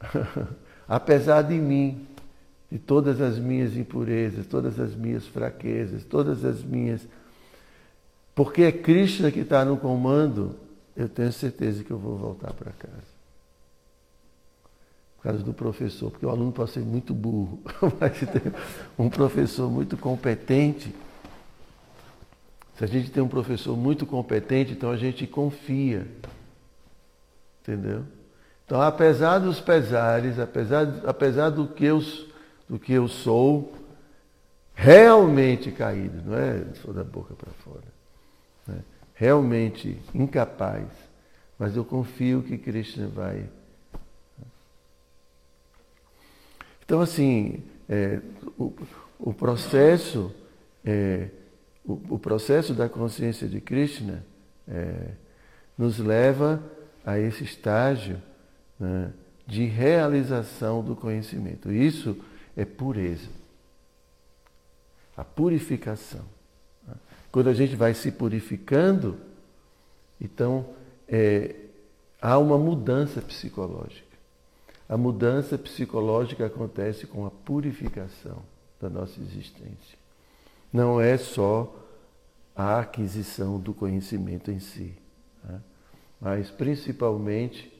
apesar 0.88 1.42
de 1.42 1.54
mim, 1.54 2.06
de 2.70 2.78
todas 2.78 3.20
as 3.20 3.38
minhas 3.38 3.76
impurezas, 3.76 4.46
todas 4.46 4.78
as 4.78 4.94
minhas 4.94 5.26
fraquezas, 5.26 6.04
todas 6.04 6.44
as 6.44 6.62
minhas. 6.62 7.06
Porque 8.34 8.62
é 8.62 8.72
Cristo 8.72 9.30
que 9.30 9.40
está 9.40 9.64
no 9.64 9.76
comando, 9.76 10.56
eu 10.96 11.08
tenho 11.08 11.32
certeza 11.32 11.82
que 11.82 11.90
eu 11.90 11.98
vou 11.98 12.16
voltar 12.16 12.52
para 12.52 12.72
casa. 12.72 13.10
Por 15.16 15.24
causa 15.24 15.44
do 15.44 15.52
professor, 15.52 16.10
porque 16.10 16.24
o 16.24 16.30
aluno 16.30 16.50
pode 16.50 16.70
ser 16.70 16.80
muito 16.80 17.12
burro, 17.12 17.60
mas 18.00 18.18
tem 18.18 18.52
um 18.98 19.10
professor 19.10 19.70
muito 19.70 19.96
competente. 19.96 20.94
Se 22.78 22.84
a 22.84 22.86
gente 22.86 23.10
tem 23.10 23.22
um 23.22 23.28
professor 23.28 23.76
muito 23.76 24.06
competente, 24.06 24.72
então 24.72 24.90
a 24.90 24.96
gente 24.96 25.26
confia. 25.26 26.06
Entendeu? 27.60 28.04
Então, 28.70 28.80
apesar 28.80 29.40
dos 29.40 29.58
pesares, 29.58 30.38
apesar, 30.38 30.86
apesar 31.04 31.50
do, 31.50 31.66
que 31.66 31.84
eu, 31.84 32.00
do 32.68 32.78
que 32.78 32.92
eu 32.92 33.08
sou, 33.08 33.74
realmente 34.72 35.72
caído, 35.72 36.22
não 36.24 36.38
é 36.38 36.64
sou 36.74 36.94
da 36.94 37.02
boca 37.02 37.34
para 37.34 37.50
fora, 37.64 37.82
né? 38.68 38.78
realmente 39.12 40.00
incapaz, 40.14 40.86
mas 41.58 41.74
eu 41.74 41.84
confio 41.84 42.44
que 42.44 42.56
Krishna 42.56 43.08
vai. 43.08 43.44
Então, 46.84 47.00
assim, 47.00 47.64
é, 47.88 48.20
o, 48.56 48.72
o, 49.18 49.34
processo, 49.34 50.32
é, 50.84 51.28
o, 51.84 51.94
o, 52.10 52.18
processo 52.20 52.72
da 52.72 52.88
consciência 52.88 53.48
de 53.48 53.60
Krishna 53.60 54.24
é, 54.68 55.08
nos 55.76 55.98
leva 55.98 56.62
a 57.04 57.18
esse 57.18 57.42
estágio 57.42 58.29
né, 58.80 59.12
de 59.46 59.66
realização 59.66 60.82
do 60.82 60.96
conhecimento. 60.96 61.70
Isso 61.70 62.16
é 62.56 62.64
pureza. 62.64 63.28
A 65.16 65.22
purificação. 65.22 66.24
Quando 67.30 67.48
a 67.48 67.54
gente 67.54 67.76
vai 67.76 67.94
se 67.94 68.10
purificando, 68.10 69.16
então 70.20 70.66
é, 71.06 71.54
há 72.20 72.38
uma 72.38 72.58
mudança 72.58 73.20
psicológica. 73.20 74.08
A 74.88 74.96
mudança 74.96 75.56
psicológica 75.56 76.46
acontece 76.46 77.06
com 77.06 77.24
a 77.24 77.30
purificação 77.30 78.42
da 78.80 78.90
nossa 78.90 79.20
existência. 79.20 79.98
Não 80.72 81.00
é 81.00 81.16
só 81.16 81.72
a 82.56 82.80
aquisição 82.80 83.58
do 83.60 83.72
conhecimento 83.72 84.50
em 84.50 84.58
si, 84.58 84.92
né? 85.44 85.60
mas 86.20 86.50
principalmente 86.50 87.79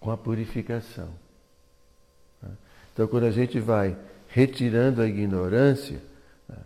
com 0.00 0.10
a 0.10 0.16
purificação. 0.16 1.08
Né? 2.42 2.50
Então, 2.92 3.06
quando 3.06 3.24
a 3.24 3.30
gente 3.30 3.58
vai 3.58 3.96
retirando 4.28 5.00
a 5.00 5.06
ignorância, 5.06 6.00
né? 6.48 6.56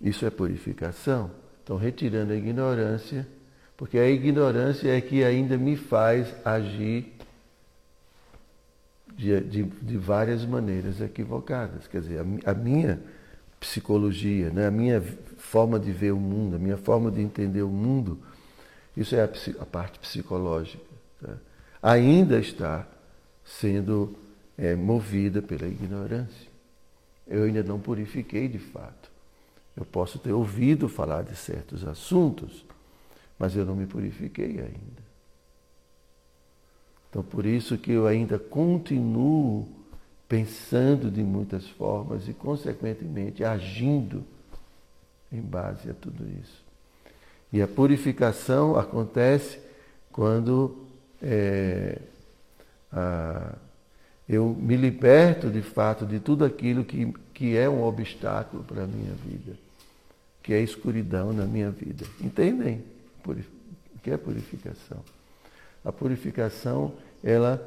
isso 0.00 0.24
é 0.26 0.30
purificação. 0.30 1.30
Então, 1.62 1.76
retirando 1.76 2.32
a 2.32 2.36
ignorância, 2.36 3.26
porque 3.76 3.98
a 3.98 4.08
ignorância 4.08 4.88
é 4.88 5.00
que 5.00 5.24
ainda 5.24 5.56
me 5.56 5.76
faz 5.76 6.34
agir 6.44 7.14
de, 9.16 9.40
de, 9.40 9.62
de 9.62 9.96
várias 9.96 10.44
maneiras 10.44 11.00
equivocadas. 11.00 11.86
Quer 11.86 12.00
dizer, 12.00 12.18
a, 12.18 12.50
a 12.50 12.54
minha 12.54 13.00
psicologia, 13.58 14.50
né? 14.50 14.66
a 14.66 14.70
minha 14.70 15.02
forma 15.36 15.78
de 15.78 15.92
ver 15.92 16.12
o 16.12 16.18
mundo, 16.18 16.56
a 16.56 16.58
minha 16.58 16.78
forma 16.78 17.10
de 17.10 17.20
entender 17.20 17.62
o 17.62 17.68
mundo, 17.68 18.18
isso 18.96 19.14
é 19.14 19.22
a, 19.22 19.28
a 19.60 19.66
parte 19.66 19.98
psicológica. 19.98 20.89
Ainda 21.82 22.38
está 22.38 22.86
sendo 23.44 24.16
é, 24.56 24.74
movida 24.74 25.40
pela 25.40 25.66
ignorância. 25.66 26.48
Eu 27.26 27.44
ainda 27.44 27.62
não 27.62 27.78
purifiquei 27.80 28.48
de 28.48 28.58
fato. 28.58 29.10
Eu 29.76 29.84
posso 29.84 30.18
ter 30.18 30.32
ouvido 30.32 30.88
falar 30.88 31.22
de 31.22 31.34
certos 31.36 31.86
assuntos, 31.86 32.64
mas 33.38 33.56
eu 33.56 33.64
não 33.64 33.74
me 33.74 33.86
purifiquei 33.86 34.60
ainda. 34.60 35.10
Então, 37.08 37.22
por 37.22 37.46
isso 37.46 37.78
que 37.78 37.92
eu 37.92 38.06
ainda 38.06 38.38
continuo 38.38 39.66
pensando 40.28 41.10
de 41.10 41.22
muitas 41.22 41.68
formas 41.70 42.28
e, 42.28 42.32
consequentemente, 42.32 43.42
agindo 43.42 44.24
em 45.32 45.40
base 45.40 45.90
a 45.90 45.94
tudo 45.94 46.24
isso. 46.40 46.64
E 47.52 47.60
a 47.60 47.66
purificação 47.66 48.76
acontece 48.76 49.58
quando 50.12 50.86
é, 51.22 51.98
a, 52.92 53.54
eu 54.28 54.48
me 54.48 54.76
liberto 54.76 55.50
de 55.50 55.62
fato 55.62 56.06
de 56.06 56.20
tudo 56.20 56.44
aquilo 56.44 56.84
que, 56.84 57.12
que 57.34 57.56
é 57.56 57.68
um 57.68 57.82
obstáculo 57.82 58.62
para 58.62 58.84
a 58.84 58.86
minha 58.86 59.12
vida, 59.14 59.56
que 60.42 60.54
é 60.54 60.60
escuridão 60.60 61.32
na 61.32 61.44
minha 61.44 61.70
vida. 61.70 62.04
Entendem 62.20 62.82
o 63.26 63.98
que 64.02 64.10
é 64.10 64.16
purificação? 64.16 65.02
A 65.84 65.90
purificação 65.90 66.94
ela, 67.22 67.60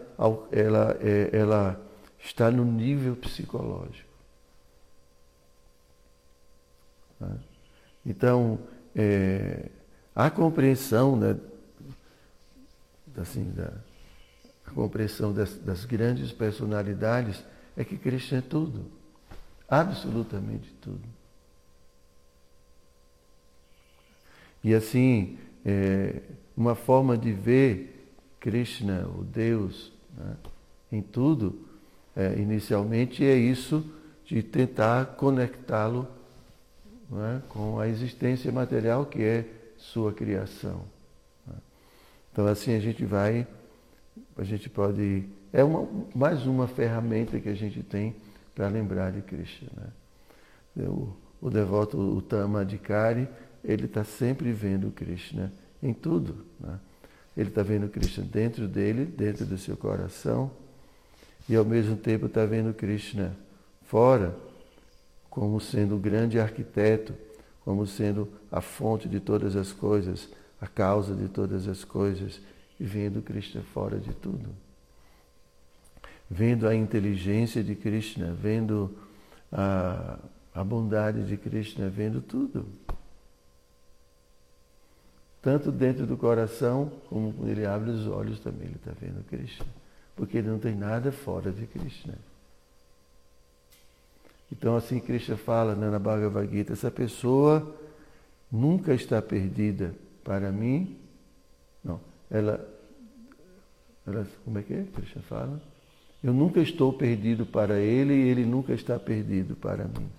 ela, 0.52 0.98
é, 1.02 1.30
ela 1.32 1.80
está 2.24 2.50
no 2.50 2.66
nível 2.66 3.16
psicológico. 3.16 4.10
Tá? 7.20 7.30
Então, 8.06 8.60
é, 8.96 9.70
a 10.16 10.30
compreensão 10.30 11.16
né, 11.16 11.36
assim, 13.18 13.52
da, 13.52 13.72
a 14.66 14.72
compreensão 14.72 15.34
das, 15.34 15.56
das 15.58 15.86
grandes 15.86 16.32
personalidades 16.32 17.44
é 17.76 17.84
que 17.84 17.98
Cristo 17.98 18.36
é 18.36 18.42
tudo, 18.42 18.86
absolutamente 19.68 20.72
tudo. 20.82 21.02
E 24.64 24.74
assim, 24.74 25.38
é, 25.66 26.22
uma 26.56 26.76
forma 26.76 27.18
de 27.18 27.32
ver 27.32 28.10
Krishna, 28.40 29.08
o 29.08 29.24
Deus, 29.24 29.92
né, 30.18 30.36
em 30.92 31.02
tudo, 31.02 31.68
é, 32.16 32.36
inicialmente 32.40 33.26
é 33.26 33.36
isso 33.36 33.84
de 34.26 34.42
tentar 34.42 35.18
conectá-lo 35.18 36.08
né, 37.10 37.42
com 37.50 37.80
a 37.80 37.88
existência 37.88 38.52
material 38.52 39.06
que 39.06 39.22
é 39.22 39.46
sua 39.78 40.14
criação. 40.14 40.93
Né. 42.34 42.44
Então 42.44 42.48
assim 42.48 42.76
a 42.76 42.80
gente 42.80 43.06
vai 43.06 43.48
a 44.38 44.44
gente 44.44 44.70
pode. 44.70 45.26
É 45.52 45.64
uma, 45.64 45.88
mais 46.16 46.46
uma 46.46 46.68
ferramenta 46.68 47.40
que 47.40 47.50
a 47.50 47.54
gente 47.54 47.84
tem 47.84 48.16
para 48.56 48.68
lembrar 48.68 49.12
de 49.12 49.22
Krishna. 49.22 49.70
Né? 50.76 50.88
O, 50.88 51.14
o 51.42 51.50
devoto, 51.50 51.98
o 51.98 52.22
Tamadikari, 52.22 53.28
ele 53.64 53.86
está 53.86 54.04
sempre 54.04 54.52
vendo 54.52 54.92
Krishna 54.92 55.54
em 55.82 55.94
tudo. 55.94 56.46
Né? 56.60 56.80
Ele 57.38 57.50
está 57.50 57.62
vendo 57.62 57.88
Krishna 57.90 58.24
dentro 58.24 58.68
dele, 58.68 59.06
dentro 59.06 59.46
do 59.46 59.58
seu 59.58 59.78
coração, 59.78 60.50
e 61.48 61.56
ao 61.56 61.66
mesmo 61.66 61.96
tempo 61.96 62.26
está 62.26 62.46
vendo 62.46 62.74
Krishna 62.74 63.36
fora, 63.84 64.36
como 65.30 65.60
sendo 65.60 65.96
o 65.96 66.00
grande 66.00 66.40
arquiteto, 66.40 67.14
como 67.64 67.86
sendo 67.86 68.28
a 68.52 68.62
fonte 68.62 69.08
de 69.08 69.20
todas 69.20 69.56
as 69.56 69.72
coisas, 69.72 70.30
a 70.64 70.68
causa 70.68 71.14
de 71.14 71.28
todas 71.28 71.68
as 71.68 71.84
coisas 71.84 72.40
vendo 72.80 73.22
Krishna 73.22 73.62
fora 73.74 74.00
de 74.00 74.14
tudo. 74.14 74.50
Vendo 76.30 76.66
a 76.66 76.74
inteligência 76.74 77.62
de 77.62 77.76
Krishna, 77.76 78.34
vendo 78.34 78.98
a, 79.52 80.18
a 80.56 80.64
bondade 80.64 81.26
de 81.28 81.36
Krishna, 81.36 81.90
vendo 81.90 82.22
tudo. 82.22 82.66
Tanto 85.42 85.70
dentro 85.70 86.08
do 86.08 86.16
coração, 86.16 86.90
como 87.10 87.34
quando 87.34 87.50
ele 87.50 87.66
abre 87.66 87.90
os 87.90 88.08
olhos 88.08 88.40
também, 88.40 88.68
ele 88.68 88.76
está 88.78 88.94
vendo 88.98 89.22
Krishna. 89.26 89.66
Porque 90.16 90.38
ele 90.38 90.48
não 90.48 90.60
tem 90.60 90.74
nada 90.74 91.12
fora 91.12 91.52
de 91.52 91.68
Krishna. 91.68 92.14
Então, 94.50 94.78
assim, 94.78 94.98
Krishna 95.02 95.36
fala 95.36 95.76
né, 95.76 95.90
na 95.90 96.00
Bhagavad 96.00 96.50
Gita: 96.50 96.72
essa 96.72 96.90
pessoa 96.90 97.76
nunca 98.50 98.94
está 98.94 99.22
perdida 99.22 99.94
para 100.24 100.52
mim, 100.52 100.98
não, 101.84 102.00
ela, 102.32 102.66
ela, 104.08 104.28
como 104.44 104.58
é 104.58 104.64
que 104.64 104.74
é? 104.74 104.84
Krishna 104.84 105.22
fala? 105.24 105.62
Eu 106.24 106.34
nunca 106.34 106.62
estou 106.62 106.94
perdido 106.94 107.46
para 107.46 107.80
ele 107.80 108.14
e 108.14 108.30
ele 108.30 108.46
nunca 108.46 108.74
está 108.74 108.98
perdido 108.98 109.56
para 109.56 109.86
mim. 109.86 110.10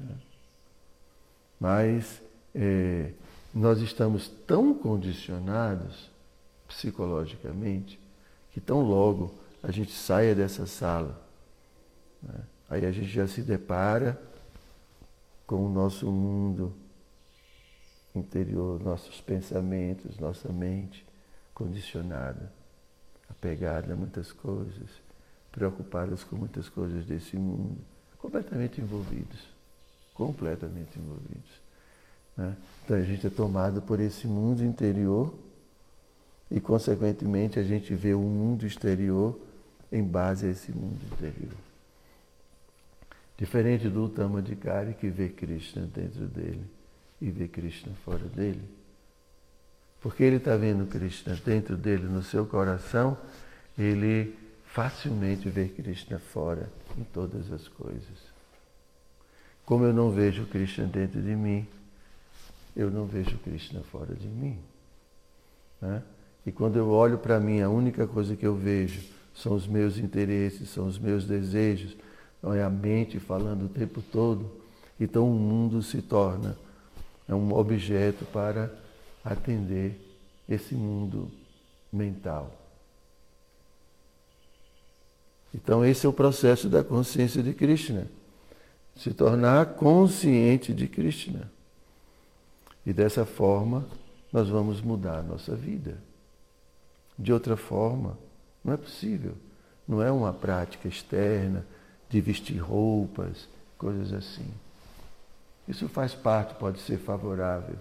É. 0.00 0.14
Mas 1.58 2.22
é, 2.54 3.10
nós 3.52 3.80
estamos 3.80 4.28
tão 4.46 4.72
condicionados 4.72 6.08
psicologicamente 6.68 7.98
que 8.52 8.60
tão 8.60 8.82
logo 8.82 9.34
a 9.62 9.72
gente 9.72 9.92
saia 9.92 10.34
dessa 10.34 10.66
sala, 10.66 11.20
né? 12.22 12.40
aí 12.70 12.86
a 12.86 12.92
gente 12.92 13.08
já 13.08 13.26
se 13.26 13.42
depara 13.42 14.20
com 15.46 15.66
o 15.66 15.68
nosso 15.68 16.06
mundo 16.06 16.72
interior, 18.18 18.82
nossos 18.82 19.20
pensamentos, 19.20 20.18
nossa 20.18 20.48
mente 20.52 21.04
condicionada, 21.54 22.52
apegada 23.28 23.92
a 23.92 23.96
muitas 23.96 24.32
coisas, 24.32 24.88
preocupadas 25.50 26.22
com 26.22 26.36
muitas 26.36 26.68
coisas 26.68 27.04
desse 27.04 27.36
mundo, 27.36 27.78
completamente 28.18 28.80
envolvidos, 28.80 29.40
completamente 30.14 30.98
envolvidos. 30.98 31.50
Né? 32.36 32.56
Então 32.84 32.96
a 32.96 33.02
gente 33.02 33.26
é 33.26 33.30
tomado 33.30 33.82
por 33.82 33.98
esse 33.98 34.26
mundo 34.26 34.64
interior 34.64 35.34
e, 36.50 36.60
consequentemente, 36.60 37.58
a 37.58 37.62
gente 37.62 37.94
vê 37.94 38.14
o 38.14 38.20
mundo 38.20 38.64
exterior 38.64 39.38
em 39.90 40.02
base 40.02 40.46
a 40.46 40.50
esse 40.50 40.70
mundo 40.70 41.00
interior. 41.12 41.56
Diferente 43.36 43.88
do 43.88 44.08
Tamadikari 44.08 44.94
que 44.94 45.08
vê 45.08 45.28
Krishna 45.28 45.86
dentro 45.86 46.26
dele 46.26 46.77
e 47.20 47.30
vê 47.30 47.48
Krishna 47.48 47.92
fora 48.04 48.24
dele. 48.24 48.62
Porque 50.00 50.22
ele 50.22 50.36
está 50.36 50.56
vendo 50.56 50.86
Krishna 50.86 51.34
dentro 51.44 51.76
dele, 51.76 52.04
no 52.04 52.22
seu 52.22 52.46
coração, 52.46 53.18
ele 53.76 54.36
facilmente 54.66 55.48
vê 55.48 55.68
Krishna 55.68 56.18
fora 56.18 56.70
em 56.96 57.04
todas 57.04 57.50
as 57.52 57.66
coisas. 57.66 58.28
Como 59.64 59.84
eu 59.84 59.92
não 59.92 60.10
vejo 60.10 60.46
Krishna 60.46 60.86
dentro 60.86 61.20
de 61.20 61.34
mim, 61.34 61.66
eu 62.76 62.90
não 62.90 63.06
vejo 63.06 63.36
Krishna 63.38 63.82
fora 63.82 64.14
de 64.14 64.28
mim. 64.28 64.58
Né? 65.80 66.02
E 66.46 66.52
quando 66.52 66.76
eu 66.76 66.88
olho 66.88 67.18
para 67.18 67.40
mim, 67.40 67.60
a 67.60 67.68
única 67.68 68.06
coisa 68.06 68.36
que 68.36 68.46
eu 68.46 68.54
vejo 68.54 69.02
são 69.34 69.54
os 69.54 69.66
meus 69.66 69.98
interesses, 69.98 70.70
são 70.70 70.86
os 70.86 70.98
meus 70.98 71.24
desejos, 71.24 71.96
não 72.42 72.54
é 72.54 72.62
a 72.62 72.70
mente 72.70 73.18
falando 73.18 73.66
o 73.66 73.68
tempo 73.68 74.00
todo. 74.00 74.50
Então 74.98 75.28
o 75.28 75.34
mundo 75.34 75.82
se 75.82 76.00
torna 76.00 76.56
é 77.28 77.34
um 77.34 77.52
objeto 77.52 78.24
para 78.26 78.72
atender 79.22 80.00
esse 80.48 80.74
mundo 80.74 81.30
mental. 81.92 82.50
Então, 85.54 85.84
esse 85.84 86.06
é 86.06 86.08
o 86.08 86.12
processo 86.12 86.68
da 86.68 86.82
consciência 86.82 87.42
de 87.42 87.52
Krishna. 87.52 88.06
Se 88.96 89.12
tornar 89.12 89.74
consciente 89.74 90.72
de 90.72 90.88
Krishna. 90.88 91.50
E 92.84 92.92
dessa 92.92 93.24
forma, 93.24 93.86
nós 94.32 94.48
vamos 94.48 94.80
mudar 94.80 95.18
a 95.18 95.22
nossa 95.22 95.54
vida. 95.54 95.98
De 97.18 97.32
outra 97.32 97.56
forma, 97.56 98.18
não 98.64 98.72
é 98.72 98.76
possível. 98.76 99.34
Não 99.86 100.02
é 100.02 100.10
uma 100.10 100.32
prática 100.32 100.88
externa 100.88 101.66
de 102.08 102.20
vestir 102.20 102.58
roupas, 102.58 103.48
coisas 103.76 104.12
assim. 104.12 104.50
Isso 105.68 105.86
faz 105.86 106.14
parte, 106.14 106.54
pode 106.54 106.80
ser 106.80 106.96
favorável, 106.96 107.76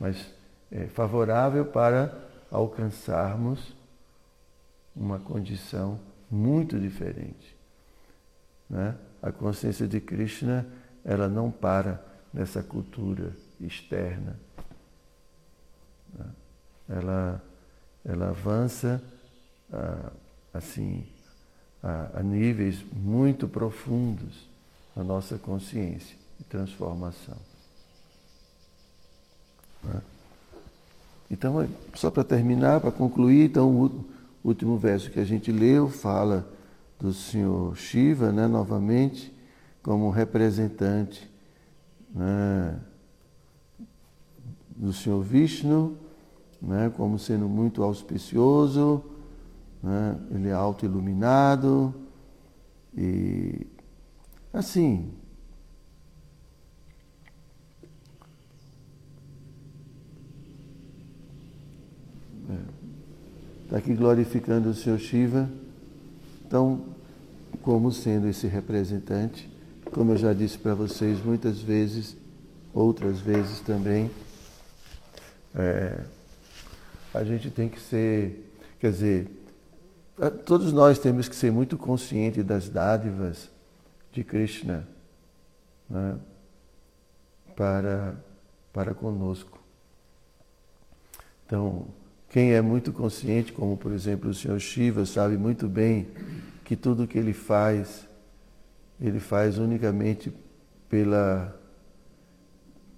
mas 0.00 0.34
é, 0.70 0.86
favorável 0.88 1.64
para 1.64 2.12
alcançarmos 2.50 3.72
uma 4.96 5.20
condição 5.20 6.00
muito 6.28 6.78
diferente. 6.78 7.56
Né? 8.68 8.96
A 9.22 9.30
consciência 9.30 9.86
de 9.86 10.00
Krishna, 10.00 10.66
ela 11.04 11.28
não 11.28 11.52
para 11.52 12.04
nessa 12.34 12.64
cultura 12.64 13.32
externa. 13.60 14.36
Né? 16.12 16.26
Ela, 16.88 17.42
ela 18.04 18.30
avança 18.30 19.00
assim 20.52 21.06
a, 21.80 22.18
a 22.18 22.22
níveis 22.24 22.82
muito 22.92 23.46
profundos 23.46 24.48
na 24.96 25.04
nossa 25.04 25.38
consciência 25.38 26.17
e 26.40 26.44
transformação. 26.44 27.36
Né? 29.82 30.00
Então, 31.30 31.68
só 31.94 32.10
para 32.10 32.24
terminar, 32.24 32.80
para 32.80 32.90
concluir, 32.90 33.50
então 33.50 33.70
o 33.70 34.04
último 34.42 34.78
verso 34.78 35.10
que 35.10 35.20
a 35.20 35.24
gente 35.24 35.52
leu 35.52 35.88
fala 35.88 36.48
do 36.98 37.12
Senhor 37.12 37.76
Shiva, 37.76 38.32
né, 38.32 38.46
novamente, 38.46 39.32
como 39.82 40.10
representante 40.10 41.30
né, 42.14 42.80
do 44.76 44.92
Senhor 44.92 45.22
Vishnu 45.22 45.96
né, 46.60 46.92
como 46.96 47.18
sendo 47.18 47.48
muito 47.48 47.82
auspicioso, 47.82 49.02
né, 49.82 50.18
ele 50.30 50.48
é 50.48 50.52
auto-iluminado 50.52 51.94
e 52.96 53.66
assim. 54.52 55.12
Está 63.68 63.76
aqui 63.76 63.92
glorificando 63.92 64.70
o 64.70 64.74
Senhor 64.74 64.98
Shiva, 64.98 65.46
então, 66.46 66.86
como 67.60 67.92
sendo 67.92 68.26
esse 68.26 68.46
representante, 68.46 69.46
como 69.92 70.12
eu 70.12 70.16
já 70.16 70.32
disse 70.32 70.56
para 70.56 70.72
vocês 70.72 71.22
muitas 71.22 71.60
vezes, 71.60 72.16
outras 72.72 73.20
vezes 73.20 73.60
também, 73.60 74.10
é, 75.54 76.02
a 77.12 77.22
gente 77.24 77.50
tem 77.50 77.68
que 77.68 77.78
ser, 77.78 78.50
quer 78.80 78.90
dizer, 78.90 79.30
todos 80.46 80.72
nós 80.72 80.98
temos 80.98 81.28
que 81.28 81.36
ser 81.36 81.52
muito 81.52 81.76
conscientes 81.76 82.42
das 82.42 82.70
dádivas 82.70 83.50
de 84.12 84.24
Krishna 84.24 84.88
né, 85.90 86.16
para, 87.54 88.16
para 88.72 88.94
conosco. 88.94 89.58
Então, 91.44 91.97
quem 92.28 92.52
é 92.52 92.60
muito 92.60 92.92
consciente, 92.92 93.52
como 93.52 93.76
por 93.76 93.92
exemplo 93.92 94.30
o 94.30 94.34
Senhor 94.34 94.58
Shiva, 94.58 95.06
sabe 95.06 95.36
muito 95.36 95.66
bem 95.66 96.08
que 96.64 96.76
tudo 96.76 97.06
que 97.06 97.18
ele 97.18 97.32
faz, 97.32 98.06
ele 99.00 99.18
faz 99.18 99.56
unicamente 99.56 100.32
pela, 100.88 101.58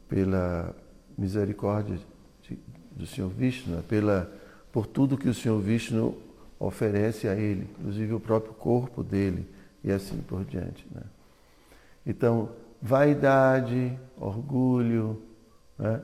pela 0.08 0.74
misericórdia 1.16 1.98
de, 2.42 2.58
do 2.96 3.06
Senhor 3.06 3.28
Vishnu, 3.30 3.82
pela, 3.84 4.30
por 4.72 4.86
tudo 4.86 5.16
que 5.16 5.28
o 5.28 5.34
Senhor 5.34 5.60
Vishnu 5.60 6.18
oferece 6.58 7.28
a 7.28 7.34
ele, 7.34 7.68
inclusive 7.78 8.12
o 8.12 8.20
próprio 8.20 8.52
corpo 8.54 9.04
dele 9.04 9.46
e 9.84 9.92
assim 9.92 10.18
por 10.18 10.44
diante. 10.44 10.86
Né? 10.92 11.02
Então, 12.04 12.50
vaidade, 12.82 13.96
orgulho, 14.18 15.22
né? 15.78 16.02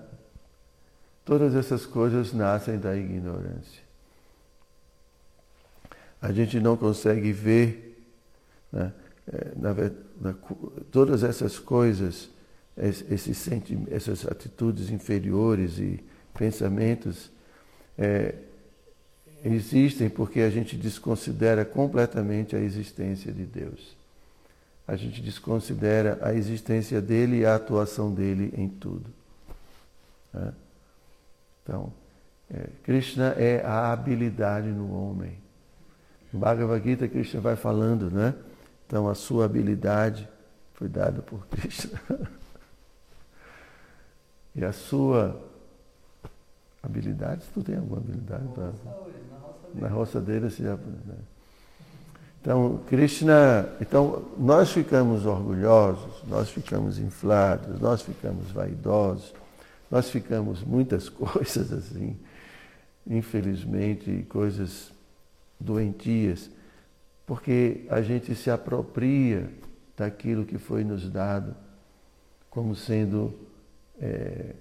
Todas 1.27 1.55
essas 1.55 1.85
coisas 1.85 2.33
nascem 2.33 2.79
da 2.79 2.97
ignorância. 2.97 3.83
A 6.23 6.33
gente 6.33 6.59
não 6.59 6.77
consegue 6.77 7.31
ver 7.33 7.87
né? 8.73 8.93
É, 9.33 9.53
na, 9.57 9.75
na, 10.21 10.35
todas 10.91 11.25
essas 11.25 11.59
coisas, 11.59 12.29
esses 12.77 13.49
essas 13.91 14.27
atitudes 14.27 14.91
inferiores 14.91 15.79
e 15.79 16.03
pensamentos, 16.33 17.31
é, 17.99 18.35
existem 19.45 20.09
porque 20.09 20.41
a 20.41 20.51
gente 20.51 20.77
desconsidera 20.77 21.65
completamente 21.65 22.55
a 22.55 22.61
existência 22.61 23.33
de 23.33 23.45
Deus. 23.45 23.97
A 24.87 24.95
gente 24.95 25.21
desconsidera 25.21 26.19
a 26.23 26.33
existência 26.33 27.01
dele 27.01 27.41
e 27.41 27.47
a 27.47 27.57
atuação 27.57 28.15
dele 28.15 28.55
em 28.57 28.69
tudo. 28.69 29.11
Né? 30.33 30.53
Então, 31.67 31.93
é, 32.49 32.69
Krishna 32.85 33.35
é 33.37 33.61
a 33.65 33.93
habilidade 33.93 34.69
no 34.69 34.95
homem. 34.95 35.37
No 36.33 36.39
Bhagavad 36.39 36.81
Gita, 36.85 37.09
Krishna 37.09 37.41
vai 37.41 37.57
falando, 37.57 38.09
né? 38.09 38.35
Então, 38.87 39.09
a 39.09 39.17
sua 39.17 39.47
habilidade 39.47 40.29
foi 40.75 40.89
dada 40.89 41.23
por 41.23 41.45
Krishna. 41.49 42.01
e 44.55 44.65
a 44.65 44.73
sua 44.73 45.43
habilidade, 46.81 47.45
tu 47.53 47.65
tem 47.65 47.77
alguma 47.77 47.99
habilidade? 47.99 48.47
Pra 48.55 48.73
na 49.75 49.89
roça 49.89 50.21
dele 50.21 50.49
se 50.51 50.63
já. 50.63 50.77
Né? 50.77 51.15
Então, 52.41 52.81
Krishna, 52.87 53.69
então 53.81 54.23
nós 54.39 54.71
ficamos 54.71 55.27
orgulhosos, 55.27 56.23
nós 56.29 56.49
ficamos 56.49 56.99
inflados, 56.99 57.81
nós 57.81 58.03
ficamos 58.03 58.53
vaidosos, 58.53 59.35
nós 59.91 60.11
ficamos 60.11 60.63
muitas 60.63 61.09
coisas 61.11 61.73
assim, 61.73 62.19
infelizmente, 63.07 64.27
coisas 64.29 64.93
doentias, 65.59 66.51
porque 67.25 67.87
a 67.89 68.03
gente 68.03 68.35
se 68.35 68.51
apropria 68.51 69.51
daquilo 69.97 70.45
que 70.45 70.59
foi 70.59 70.85
nos 70.85 71.09
dado 71.11 71.57
como 72.51 72.75
sendo, 72.75 73.35
é, 74.01 74.55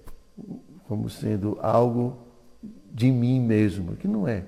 como 0.87 1.09
sendo 1.09 1.57
algo 1.61 2.17
de 2.91 3.11
mim 3.11 3.39
mesmo, 3.39 3.95
que 3.95 4.07
não 4.07 4.27
é. 4.27 4.45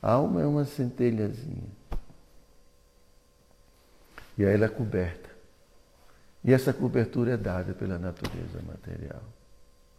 A 0.00 0.12
alma 0.12 0.42
é 0.42 0.46
uma 0.46 0.64
centelhazinha. 0.64 1.78
E 4.36 4.44
aí 4.44 4.54
ela 4.54 4.66
é 4.66 4.68
coberta. 4.68 5.28
E 6.44 6.52
essa 6.52 6.72
cobertura 6.72 7.32
é 7.32 7.36
dada 7.36 7.74
pela 7.74 7.98
natureza 7.98 8.62
material. 8.62 9.22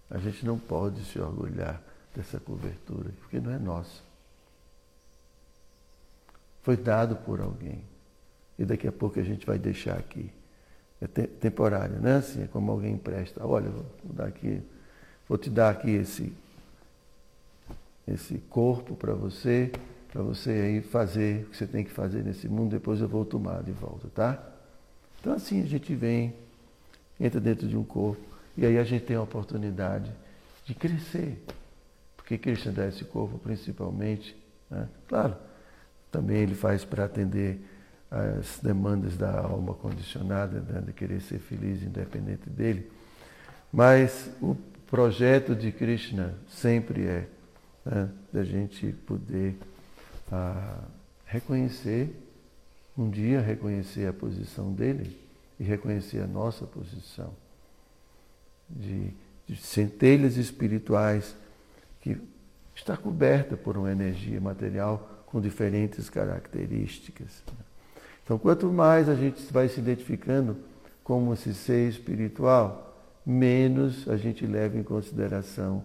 A 0.10 0.18
gente 0.18 0.46
não 0.46 0.58
pode 0.58 1.04
se 1.06 1.20
orgulhar 1.20 1.82
dessa 2.16 2.40
cobertura, 2.40 3.10
porque 3.20 3.40
não 3.40 3.52
é 3.52 3.60
nossa. 3.60 4.02
Foi 6.64 6.76
dado 6.76 7.16
por 7.16 7.40
alguém. 7.40 7.84
E 8.58 8.66
daqui 8.66 8.88
a 8.88 8.92
pouco 8.92 9.20
a 9.20 9.24
gente 9.24 9.46
vai 9.46 9.58
deixar 9.58 9.98
aqui. 9.98 10.32
É 11.02 11.08
temporário, 11.08 12.00
né? 12.00 12.18
Assim, 12.18 12.44
é 12.44 12.48
como 12.48 12.72
alguém 12.72 12.94
empresta. 12.94 13.46
Olha, 13.46 13.70
vou 13.70 13.86
dar 14.04 14.28
aqui, 14.28 14.62
vou 15.28 15.38
te 15.38 15.50
dar 15.50 15.70
aqui 15.70 15.92
esse 15.92 16.34
esse 18.14 18.40
corpo 18.50 18.96
para 18.96 19.14
você, 19.14 19.72
para 20.12 20.22
você 20.22 20.50
aí 20.50 20.82
fazer 20.82 21.44
o 21.44 21.50
que 21.50 21.58
você 21.58 21.68
tem 21.68 21.84
que 21.84 21.92
fazer 21.92 22.24
nesse 22.24 22.48
mundo, 22.48 22.72
depois 22.72 23.00
eu 23.02 23.08
vou 23.08 23.24
tomar 23.24 23.62
de 23.62 23.72
volta, 23.72 24.08
tá? 24.10 24.52
Então 25.20 25.34
assim 25.34 25.62
a 25.62 25.66
gente 25.66 25.94
vem, 25.94 26.34
entra 27.20 27.40
dentro 27.40 27.68
de 27.68 27.78
um 27.78 27.84
corpo, 27.84 28.22
e 28.60 28.66
aí 28.66 28.78
a 28.78 28.84
gente 28.84 29.06
tem 29.06 29.16
a 29.16 29.22
oportunidade 29.22 30.12
de 30.66 30.74
crescer. 30.74 31.42
Porque 32.18 32.38
Cristo 32.38 32.72
dá 32.72 32.88
esse 32.88 33.06
corpo 33.06 33.40
principalmente, 33.40 34.36
né? 34.70 34.90
claro, 35.08 35.38
também 36.12 36.40
ele 36.40 36.56
faz 36.56 36.84
para 36.84 37.06
atender 37.06 37.62
as 38.12 38.60
demandas 38.62 39.16
da 39.16 39.40
alma 39.40 39.74
condicionada, 39.74 40.60
né? 40.60 40.82
de 40.82 40.92
querer 40.92 41.22
ser 41.22 41.40
feliz 41.40 41.82
independente 41.82 42.50
dele. 42.50 42.92
Mas 43.72 44.30
o 44.42 44.58
projeto 44.88 45.56
de 45.56 45.72
Krishna 45.72 46.36
sempre 46.50 47.06
é 47.06 47.30
né, 47.86 48.10
da 48.34 48.44
gente 48.44 48.92
poder 49.08 49.58
ah, 50.30 50.84
reconhecer, 51.26 52.14
um 52.98 53.10
dia 53.10 53.40
reconhecer 53.40 54.06
a 54.06 54.12
posição 54.12 54.74
dele 54.74 55.18
e 55.58 55.64
reconhecer 55.64 56.20
a 56.20 56.28
nossa 56.28 56.66
posição 56.66 57.34
de, 58.70 59.12
de 59.48 59.56
centelhas 59.56 60.38
espirituais 60.38 61.36
que 62.02 62.18
está 62.76 62.96
coberta 62.96 63.58
por 63.58 63.78
uma 63.78 63.92
energia 63.92 64.40
material 64.40 65.24
com 65.26 65.42
diferentes 65.42 66.10
características. 66.10 67.44
Então, 68.24 68.38
quanto 68.38 68.72
mais 68.72 69.10
a 69.10 69.16
gente 69.16 69.42
vai 69.52 69.68
se 69.68 69.80
identificando 69.80 70.58
como 71.04 71.34
esse 71.34 71.54
ser 71.54 71.90
espiritual, 71.90 72.96
menos 73.26 74.08
a 74.08 74.18
gente 74.18 74.46
leva 74.46 74.78
em 74.78 74.84
consideração 74.84 75.84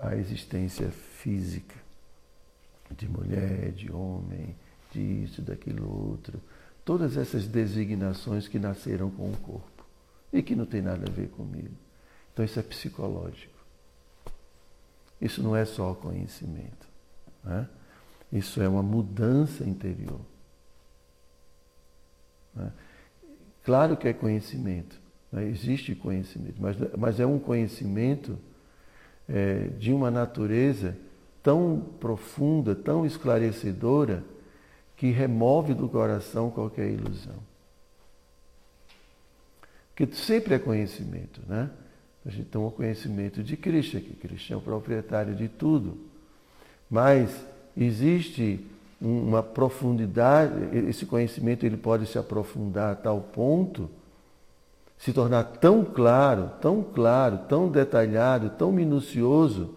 a 0.00 0.16
existência 0.16 0.88
física 0.90 1.74
de 2.96 3.08
mulher, 3.08 3.72
de 3.72 3.90
homem, 3.90 4.54
disso, 4.92 5.42
daquilo 5.42 6.10
outro. 6.10 6.40
Todas 6.84 7.16
essas 7.16 7.46
designações 7.46 8.46
que 8.46 8.58
nasceram 8.58 9.10
com 9.10 9.30
o 9.30 9.36
corpo 9.38 9.73
e 10.34 10.42
que 10.42 10.56
não 10.56 10.66
tem 10.66 10.82
nada 10.82 11.06
a 11.08 11.10
ver 11.10 11.28
comigo. 11.28 11.74
Então 12.32 12.44
isso 12.44 12.58
é 12.58 12.62
psicológico. 12.62 13.54
Isso 15.20 15.40
não 15.42 15.54
é 15.54 15.64
só 15.64 15.94
conhecimento. 15.94 16.88
Né? 17.44 17.68
Isso 18.32 18.60
é 18.60 18.68
uma 18.68 18.82
mudança 18.82 19.62
interior. 19.64 20.20
Né? 22.52 22.72
Claro 23.62 23.96
que 23.96 24.08
é 24.08 24.12
conhecimento. 24.12 25.00
Né? 25.30 25.46
Existe 25.46 25.94
conhecimento, 25.94 26.60
mas, 26.60 26.76
mas 26.98 27.20
é 27.20 27.26
um 27.26 27.38
conhecimento 27.38 28.36
é, 29.28 29.68
de 29.78 29.92
uma 29.92 30.10
natureza 30.10 30.96
tão 31.44 31.80
profunda, 32.00 32.74
tão 32.74 33.06
esclarecedora, 33.06 34.24
que 34.96 35.10
remove 35.10 35.74
do 35.74 35.88
coração 35.88 36.50
qualquer 36.50 36.90
ilusão. 36.90 37.36
Porque 39.94 40.14
sempre 40.14 40.54
é 40.54 40.58
conhecimento, 40.58 41.40
né? 41.46 41.70
A 42.26 42.30
gente 42.30 42.48
tem 42.48 42.60
o 42.60 42.70
conhecimento 42.70 43.42
de 43.42 43.56
Cristo, 43.56 44.00
que 44.00 44.14
Cristo 44.14 44.52
é 44.52 44.56
o 44.56 44.60
proprietário 44.60 45.34
de 45.34 45.46
tudo. 45.46 45.98
Mas 46.90 47.30
existe 47.76 48.66
uma 49.00 49.42
profundidade, 49.42 50.54
esse 50.88 51.04
conhecimento 51.04 51.64
ele 51.64 51.76
pode 51.76 52.06
se 52.06 52.18
aprofundar 52.18 52.92
a 52.92 52.96
tal 52.96 53.20
ponto 53.20 53.90
se 54.96 55.12
tornar 55.12 55.44
tão 55.44 55.84
claro, 55.84 56.50
tão 56.62 56.82
claro, 56.82 57.40
tão 57.48 57.68
detalhado, 57.68 58.50
tão 58.50 58.72
minucioso, 58.72 59.74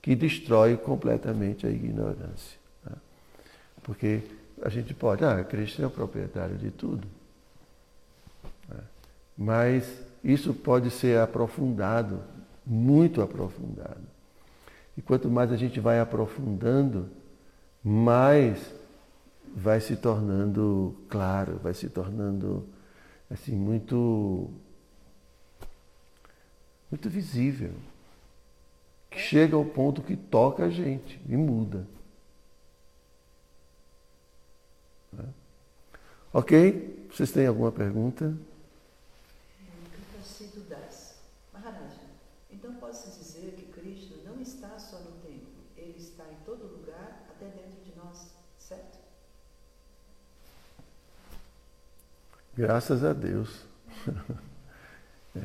que 0.00 0.14
destrói 0.14 0.76
completamente 0.76 1.66
a 1.66 1.70
ignorância. 1.70 2.58
Né? 2.84 2.92
Porque 3.82 4.22
a 4.62 4.68
gente 4.68 4.94
pode, 4.94 5.24
ah, 5.24 5.44
Cristo 5.44 5.82
é 5.82 5.86
o 5.86 5.90
proprietário 5.90 6.56
de 6.56 6.70
tudo. 6.70 7.06
Mas 9.36 10.02
isso 10.22 10.54
pode 10.54 10.90
ser 10.90 11.18
aprofundado, 11.18 12.22
muito 12.64 13.20
aprofundado. 13.20 14.00
E 14.96 15.02
quanto 15.02 15.30
mais 15.30 15.50
a 15.50 15.56
gente 15.56 15.80
vai 15.80 15.98
aprofundando, 15.98 17.08
mais 17.82 18.72
vai 19.54 19.80
se 19.80 19.96
tornando 19.96 20.96
claro, 21.08 21.58
vai 21.62 21.74
se 21.74 21.88
tornando 21.88 22.66
assim 23.30 23.54
muito 23.54 24.50
muito 26.90 27.08
visível 27.08 27.72
que 29.10 29.18
chega 29.18 29.56
ao 29.56 29.64
ponto 29.64 30.02
que 30.02 30.16
toca 30.16 30.64
a 30.64 30.70
gente 30.70 31.20
e 31.28 31.36
muda. 31.36 31.86
Né? 35.12 35.24
Ok? 36.32 37.08
Vocês 37.10 37.30
têm 37.30 37.46
alguma 37.46 37.72
pergunta? 37.72 38.34
Maharaja, 41.52 42.00
então 42.50 42.74
posso 42.74 43.10
dizer 43.18 43.52
que 43.52 43.66
Cristo 43.72 44.18
não 44.24 44.40
está 44.40 44.78
só 44.78 44.98
no 44.98 45.12
templo, 45.20 45.62
ele 45.76 45.98
está 45.98 46.24
em 46.24 46.44
todo 46.44 46.66
lugar, 46.66 47.24
até 47.30 47.46
dentro 47.46 47.84
de 47.84 47.94
nós, 47.96 48.30
certo? 48.58 48.98
Graças 52.56 53.04
a 53.04 53.12
Deus. 53.12 53.66
é. 55.34 55.40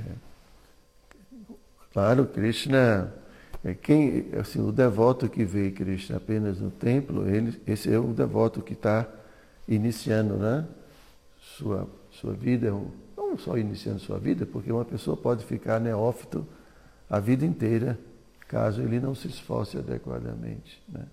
Claro, 1.93 2.25
Krishna 2.27 3.11
é 3.63 3.73
quem, 3.73 4.27
assim, 4.39 4.61
o 4.61 4.71
devoto 4.71 5.27
que 5.29 5.43
vê 5.43 5.71
Krishna 5.71 6.17
apenas 6.17 6.59
no 6.59 6.69
templo, 6.69 7.27
ele, 7.27 7.59
esse 7.65 7.91
é 7.91 7.97
o 7.97 8.13
devoto 8.13 8.61
que 8.61 8.73
está 8.73 9.07
iniciando 9.67 10.35
né? 10.35 10.65
sua, 11.39 11.89
sua 12.11 12.33
vida, 12.33 12.71
não 13.15 13.37
só 13.37 13.57
iniciando 13.57 13.99
sua 13.99 14.19
vida, 14.19 14.45
porque 14.45 14.71
uma 14.71 14.85
pessoa 14.85 15.17
pode 15.17 15.45
ficar 15.45 15.79
neófito 15.79 16.47
a 17.09 17.19
vida 17.19 17.45
inteira, 17.45 17.97
caso 18.47 18.81
ele 18.81 18.99
não 18.99 19.15
se 19.15 19.27
esforce 19.27 19.77
adequadamente. 19.77 20.81
Né? 20.87 21.05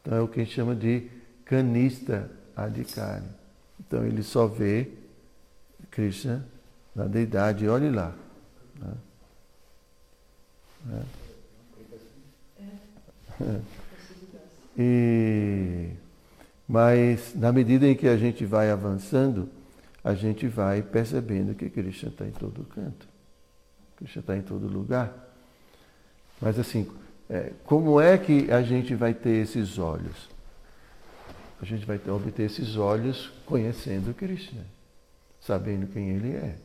Então 0.00 0.18
é 0.18 0.20
o 0.20 0.28
que 0.28 0.40
a 0.40 0.44
gente 0.44 0.54
chama 0.54 0.74
de 0.74 1.08
canista 1.44 2.30
adhikari. 2.56 3.24
Então 3.78 4.04
ele 4.04 4.22
só 4.22 4.46
vê 4.46 4.90
Krishna 5.92 6.44
na 6.94 7.04
deidade, 7.04 7.68
olhe 7.68 7.90
lá. 7.90 8.12
Né? 8.80 8.94
Né? 10.86 11.04
E, 14.76 15.90
mas 16.66 17.34
na 17.34 17.52
medida 17.52 17.86
em 17.86 17.94
que 17.94 18.08
a 18.08 18.16
gente 18.16 18.44
vai 18.44 18.70
avançando, 18.70 19.48
a 20.02 20.14
gente 20.14 20.48
vai 20.48 20.82
percebendo 20.82 21.54
que 21.54 21.68
Krishna 21.68 22.08
está 22.08 22.26
em 22.26 22.30
todo 22.30 22.64
canto. 22.64 23.06
Krishna 23.96 24.20
está 24.20 24.36
em 24.36 24.42
todo 24.42 24.66
lugar. 24.66 25.12
Mas 26.40 26.58
assim, 26.58 26.90
é, 27.28 27.52
como 27.64 28.00
é 28.00 28.16
que 28.18 28.50
a 28.50 28.62
gente 28.62 28.94
vai 28.94 29.14
ter 29.14 29.42
esses 29.42 29.78
olhos? 29.78 30.28
A 31.60 31.64
gente 31.64 31.86
vai 31.86 31.98
ter, 31.98 32.10
obter 32.10 32.42
esses 32.44 32.76
olhos 32.76 33.30
conhecendo 33.46 34.12
Krishna, 34.14 34.64
sabendo 35.42 35.86
quem 35.86 36.10
ele 36.10 36.30
é. 36.30 36.56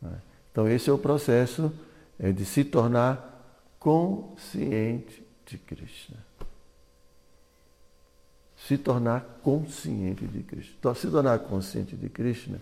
Né? 0.00 0.18
Então 0.50 0.68
esse 0.68 0.90
é 0.90 0.92
o 0.92 0.98
processo 0.98 1.72
é, 2.18 2.32
de 2.32 2.44
se 2.44 2.64
tornar 2.64 3.32
consciente 3.78 5.22
de 5.46 5.58
Krishna. 5.58 6.16
Se 8.56 8.78
tornar 8.78 9.40
consciente 9.42 10.26
de 10.26 10.42
Krishna. 10.42 10.74
Então, 10.78 10.94
se 10.94 11.10
tornar 11.10 11.38
consciente 11.40 11.94
de 11.94 12.08
Krishna 12.08 12.58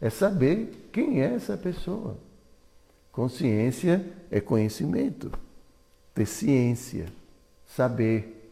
é 0.00 0.08
saber 0.08 0.88
quem 0.90 1.20
é 1.20 1.34
essa 1.34 1.56
pessoa. 1.56 2.16
Consciência 3.10 4.04
é 4.30 4.40
conhecimento, 4.40 5.30
ter 6.14 6.24
ciência, 6.24 7.06
saber. 7.66 8.50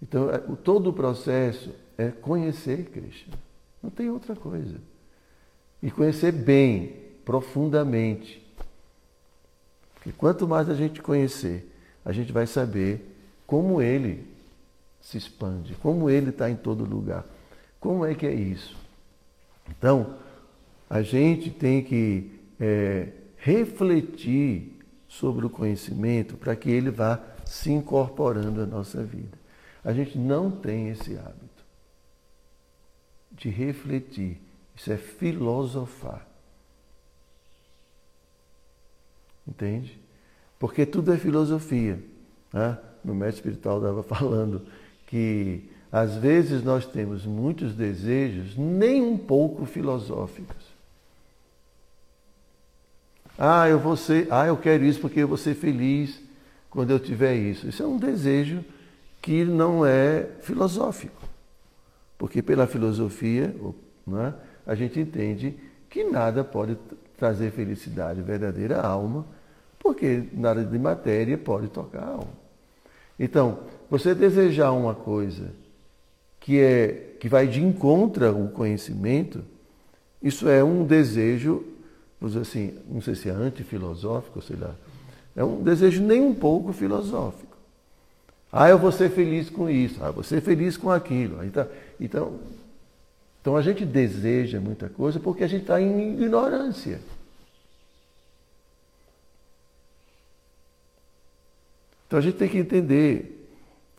Então, 0.00 0.30
é, 0.30 0.38
todo 0.62 0.90
o 0.90 0.92
processo 0.92 1.74
é 1.98 2.10
conhecer 2.10 2.84
Krishna. 2.90 3.36
Não 3.82 3.90
tem 3.90 4.10
outra 4.10 4.36
coisa. 4.36 4.76
E 5.82 5.90
conhecer 5.90 6.32
bem, 6.32 6.96
profundamente. 7.24 8.44
Porque 9.94 10.12
quanto 10.12 10.46
mais 10.46 10.68
a 10.68 10.74
gente 10.74 11.00
conhecer, 11.00 11.70
a 12.04 12.12
gente 12.12 12.32
vai 12.32 12.46
saber 12.46 13.16
como 13.46 13.80
ele 13.80 14.26
se 15.00 15.16
expande, 15.16 15.74
como 15.76 16.10
ele 16.10 16.30
está 16.30 16.50
em 16.50 16.56
todo 16.56 16.84
lugar. 16.84 17.24
Como 17.78 18.04
é 18.04 18.14
que 18.14 18.26
é 18.26 18.32
isso? 18.32 18.76
Então, 19.68 20.16
a 20.88 21.02
gente 21.02 21.50
tem 21.50 21.82
que 21.82 22.38
é, 22.58 23.08
refletir 23.36 24.78
sobre 25.08 25.46
o 25.46 25.50
conhecimento 25.50 26.36
para 26.36 26.54
que 26.54 26.70
ele 26.70 26.90
vá 26.90 27.20
se 27.44 27.72
incorporando 27.72 28.62
à 28.62 28.66
nossa 28.66 29.02
vida. 29.02 29.38
A 29.82 29.92
gente 29.92 30.18
não 30.18 30.50
tem 30.50 30.88
esse 30.88 31.16
hábito 31.16 31.49
de 33.40 33.48
refletir. 33.48 34.38
Isso 34.76 34.92
é 34.92 34.96
filosofar. 34.96 36.26
Entende? 39.48 39.98
Porque 40.58 40.86
tudo 40.86 41.12
é 41.12 41.18
filosofia. 41.18 41.98
Né? 42.52 42.78
No 43.02 43.14
mestre 43.14 43.36
espiritual 43.40 43.78
estava 43.78 44.02
falando 44.14 44.62
que 45.06 45.68
às 45.90 46.14
vezes 46.16 46.62
nós 46.62 46.86
temos 46.86 47.26
muitos 47.26 47.74
desejos 47.74 48.56
nem 48.56 49.02
um 49.02 49.18
pouco 49.18 49.64
filosóficos. 49.64 50.70
Ah, 53.36 53.68
eu 53.68 53.78
vou 53.78 53.96
ser, 53.96 54.28
ah, 54.30 54.46
eu 54.46 54.56
quero 54.56 54.84
isso 54.84 55.00
porque 55.00 55.20
eu 55.20 55.28
vou 55.28 55.38
ser 55.38 55.54
feliz 55.54 56.20
quando 56.68 56.90
eu 56.90 57.00
tiver 57.00 57.34
isso. 57.34 57.66
Isso 57.66 57.82
é 57.82 57.86
um 57.86 57.96
desejo 57.96 58.62
que 59.22 59.44
não 59.46 59.84
é 59.84 60.28
filosófico. 60.42 61.29
Porque 62.20 62.42
pela 62.42 62.66
filosofia, 62.66 63.56
né, 64.06 64.34
a 64.66 64.74
gente 64.74 65.00
entende 65.00 65.56
que 65.88 66.04
nada 66.04 66.44
pode 66.44 66.76
trazer 67.16 67.50
felicidade 67.50 68.20
verdadeira 68.20 68.76
à 68.76 68.86
alma 68.86 69.24
porque 69.78 70.24
nada 70.34 70.62
de 70.62 70.78
matéria 70.78 71.38
pode 71.38 71.68
tocar 71.68 72.02
a 72.02 72.08
alma. 72.08 72.34
Então, 73.18 73.60
você 73.88 74.14
desejar 74.14 74.70
uma 74.72 74.94
coisa 74.94 75.50
que 76.38 76.60
é 76.60 77.16
que 77.18 77.26
vai 77.26 77.46
de 77.46 77.64
encontro 77.64 78.26
ao 78.26 78.48
conhecimento, 78.48 79.42
isso 80.22 80.46
é 80.46 80.62
um 80.62 80.84
desejo, 80.84 81.64
vamos 82.20 82.34
dizer 82.34 82.42
assim, 82.42 82.78
não 82.86 83.00
sei 83.00 83.14
se 83.14 83.30
é 83.30 83.32
antifilosófico, 83.32 84.42
sei 84.42 84.56
lá, 84.56 84.74
é 85.34 85.42
um 85.42 85.62
desejo 85.62 86.02
nem 86.02 86.20
um 86.20 86.34
pouco 86.34 86.70
filosófico. 86.70 87.49
Ah, 88.52 88.68
eu 88.68 88.78
vou 88.78 88.90
ser 88.90 89.10
feliz 89.10 89.48
com 89.48 89.70
isso, 89.70 90.02
ah, 90.02 90.08
eu 90.08 90.12
vou 90.12 90.24
ser 90.24 90.40
feliz 90.40 90.76
com 90.76 90.90
aquilo. 90.90 91.44
Então, 91.44 91.68
então, 92.00 92.40
então 93.40 93.56
a 93.56 93.62
gente 93.62 93.84
deseja 93.84 94.60
muita 94.60 94.88
coisa 94.88 95.20
porque 95.20 95.44
a 95.44 95.48
gente 95.48 95.62
está 95.62 95.80
em 95.80 96.14
ignorância. 96.14 97.00
Então 102.06 102.18
a 102.18 102.22
gente 102.22 102.36
tem 102.36 102.48
que 102.48 102.58
entender 102.58 103.48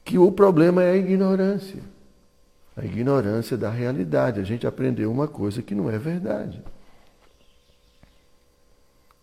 que 0.03 0.17
o 0.17 0.31
problema 0.31 0.83
é 0.83 0.91
a 0.91 0.97
ignorância. 0.97 1.81
A 2.75 2.83
ignorância 2.83 3.57
da 3.57 3.69
realidade. 3.69 4.39
A 4.39 4.43
gente 4.43 4.67
aprendeu 4.67 5.09
uma 5.09 5.29
coisa 5.29 5.61
que 5.61 5.73
não 5.73 5.89
é 5.89 5.97
verdade. 5.97 6.61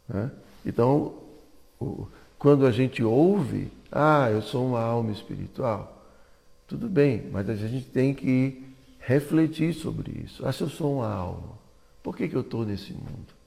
Né? 0.09 0.31
Então, 0.65 1.15
quando 2.39 2.65
a 2.65 2.71
gente 2.71 3.03
ouve, 3.03 3.71
ah, 3.91 4.29
eu 4.31 4.43
sou 4.43 4.67
uma 4.67 4.81
alma 4.81 5.11
espiritual, 5.11 6.05
tudo 6.67 6.89
bem, 6.89 7.29
mas 7.33 7.49
a 7.49 7.55
gente 7.55 7.87
tem 7.87 8.15
que 8.15 8.63
refletir 8.99 9.73
sobre 9.73 10.23
isso. 10.25 10.47
Ah, 10.47 10.53
se 10.53 10.63
eu 10.63 10.69
sou 10.69 10.97
uma 10.97 11.11
alma, 11.11 11.59
por 12.03 12.17
que, 12.17 12.29
que 12.29 12.37
eu 12.37 12.43
estou 12.43 12.65
nesse 12.65 12.93
mundo? 12.93 13.39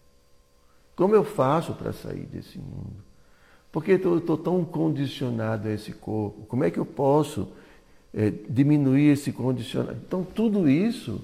Como 0.96 1.16
eu 1.16 1.24
faço 1.24 1.74
para 1.74 1.94
sair 1.94 2.26
desse 2.26 2.58
mundo? 2.58 3.12
Por 3.72 3.84
que 3.84 3.92
eu 3.92 4.18
estou 4.18 4.38
tão 4.38 4.66
condicionado 4.66 5.68
a 5.68 5.72
esse 5.72 5.94
corpo? 5.94 6.46
Como 6.46 6.64
é 6.64 6.70
que 6.70 6.78
eu 6.78 6.86
posso 6.86 7.48
é, 8.14 8.32
diminuir 8.50 9.12
esse 9.12 9.32
condicionamento? 9.32 10.04
Então, 10.06 10.24
tudo 10.24 10.70
isso 10.70 11.22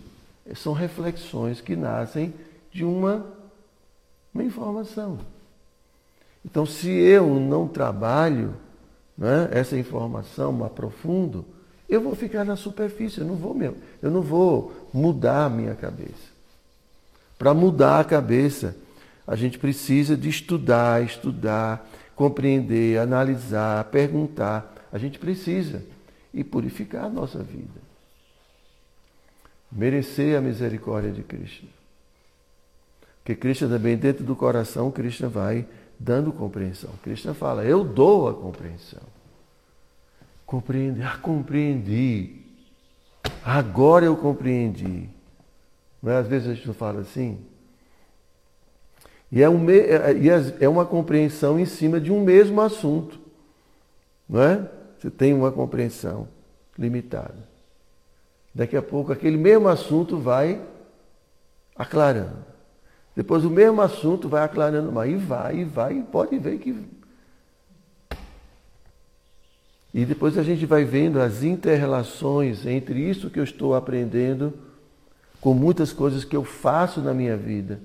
são 0.55 0.71
reflexões 0.71 1.59
que 1.59 1.75
nascem 1.75 2.33
de 2.71 2.85
uma, 2.85 3.25
uma 4.33 4.43
informação. 4.43 5.19
Então, 6.45 6.65
se 6.65 6.89
eu 6.89 7.39
não 7.39 7.67
trabalho 7.67 8.55
né, 9.17 9.49
essa 9.51 9.77
informação, 9.77 10.53
me 10.53 10.63
aprofundo, 10.63 11.45
eu 11.89 12.01
vou 12.01 12.15
ficar 12.15 12.43
na 12.43 12.55
superfície, 12.55 13.19
eu 13.19 13.25
não 13.25 13.35
vou 13.35 13.53
mesmo, 13.53 13.77
eu 14.01 14.11
não 14.11 14.21
vou 14.21 14.89
mudar 14.93 15.45
a 15.45 15.49
minha 15.49 15.73
cabeça. 15.73 16.37
Para 17.37 17.53
mudar 17.53 17.99
a 17.99 18.03
cabeça, 18.03 18.75
a 19.25 19.35
gente 19.35 19.57
precisa 19.57 20.17
de 20.17 20.29
estudar, 20.29 21.03
estudar, 21.03 21.87
compreender, 22.15 22.99
analisar, 22.99 23.83
perguntar. 23.85 24.73
A 24.91 24.97
gente 24.97 25.19
precisa 25.19 25.83
e 26.33 26.43
purificar 26.43 27.05
a 27.05 27.09
nossa 27.09 27.43
vida. 27.43 27.79
Merecer 29.71 30.37
a 30.37 30.41
misericórdia 30.41 31.11
de 31.11 31.23
Cristo. 31.23 31.65
Porque 33.19 33.35
Krishna 33.35 33.67
também, 33.67 33.97
dentro 33.97 34.23
do 34.23 34.35
coração, 34.35 34.89
Krishna 34.89 35.27
vai 35.27 35.65
dando 35.99 36.31
compreensão. 36.31 36.91
Krishna 37.03 37.33
fala, 37.33 37.63
eu 37.63 37.83
dou 37.83 38.29
a 38.29 38.33
compreensão. 38.33 39.01
Compreende, 40.45 41.01
ah, 41.01 41.17
compreendi. 41.17 42.41
Agora 43.43 44.05
eu 44.05 44.15
compreendi. 44.15 45.09
Não 46.01 46.11
é? 46.11 46.17
Às 46.17 46.27
vezes 46.27 46.49
a 46.49 46.53
gente 46.53 46.71
fala 46.73 47.01
assim. 47.01 47.39
E 49.31 49.41
é, 49.41 49.49
um, 49.49 49.69
é, 49.69 50.15
é 50.61 50.69
uma 50.69 50.85
compreensão 50.85 51.59
em 51.59 51.65
cima 51.65 51.99
de 51.99 52.11
um 52.11 52.21
mesmo 52.23 52.61
assunto. 52.61 53.19
Não 54.27 54.41
é? 54.41 54.69
Você 54.97 55.09
tem 55.09 55.33
uma 55.33 55.51
compreensão 55.51 56.27
limitada. 56.77 57.47
Daqui 58.53 58.77
a 58.77 58.81
pouco 58.81 59.11
aquele 59.11 59.37
mesmo 59.37 59.67
assunto 59.67 60.17
vai 60.17 60.61
aclarando. 61.75 62.45
Depois 63.17 63.43
o 63.43 63.49
mesmo 63.49 63.81
assunto 63.81 64.29
vai 64.29 64.43
aclarando 64.43 64.91
mais. 64.91 65.11
E 65.11 65.15
vai, 65.15 65.57
e 65.57 65.63
vai, 65.63 65.97
e 65.97 66.03
pode 66.03 66.37
ver 66.37 66.59
que. 66.59 66.85
E 69.91 70.05
depois 70.05 70.37
a 70.37 70.43
gente 70.43 70.67
vai 70.67 70.83
vendo 70.83 71.19
as 71.19 71.41
interrelações 71.41 72.63
entre 72.67 72.99
isso 72.99 73.31
que 73.31 73.39
eu 73.39 73.43
estou 73.43 73.73
aprendendo 73.73 74.53
com 75.41 75.55
muitas 75.55 75.91
coisas 75.91 76.23
que 76.23 76.35
eu 76.35 76.43
faço 76.43 77.01
na 77.01 77.11
minha 77.11 77.35
vida. 77.35 77.79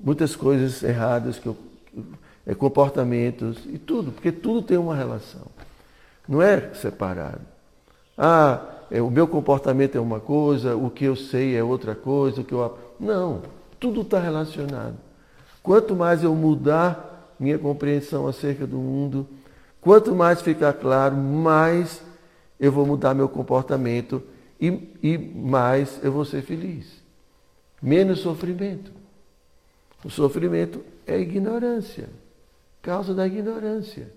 Muitas 0.00 0.34
coisas 0.34 0.82
erradas 0.82 1.38
que 1.38 1.46
eu. 1.46 1.54
É, 2.46 2.54
comportamentos 2.54 3.58
e 3.66 3.76
tudo, 3.76 4.12
porque 4.12 4.32
tudo 4.32 4.62
tem 4.62 4.78
uma 4.78 4.96
relação. 4.96 5.42
Não 6.26 6.40
é 6.40 6.72
separado. 6.72 7.42
Ah, 8.16 8.64
é, 8.90 9.02
o 9.02 9.10
meu 9.10 9.28
comportamento 9.28 9.98
é 9.98 10.00
uma 10.00 10.20
coisa, 10.20 10.74
o 10.74 10.88
que 10.88 11.04
eu 11.04 11.14
sei 11.14 11.54
é 11.54 11.62
outra 11.62 11.94
coisa, 11.94 12.40
o 12.40 12.44
que 12.44 12.54
eu. 12.54 12.78
Não. 12.98 13.57
Tudo 13.78 14.02
está 14.02 14.20
relacionado. 14.20 14.96
Quanto 15.62 15.94
mais 15.94 16.22
eu 16.22 16.34
mudar 16.34 17.34
minha 17.38 17.58
compreensão 17.58 18.26
acerca 18.26 18.66
do 18.66 18.76
mundo, 18.76 19.28
quanto 19.80 20.14
mais 20.14 20.42
ficar 20.42 20.72
claro, 20.72 21.16
mais 21.16 22.02
eu 22.58 22.72
vou 22.72 22.86
mudar 22.86 23.14
meu 23.14 23.28
comportamento 23.28 24.22
e, 24.60 24.88
e 25.02 25.18
mais 25.18 26.00
eu 26.02 26.10
vou 26.10 26.24
ser 26.24 26.42
feliz. 26.42 27.02
Menos 27.80 28.20
sofrimento. 28.20 28.90
O 30.04 30.10
sofrimento 30.10 30.84
é 31.06 31.18
ignorância, 31.18 32.08
causa 32.82 33.14
da 33.14 33.26
ignorância. 33.26 34.12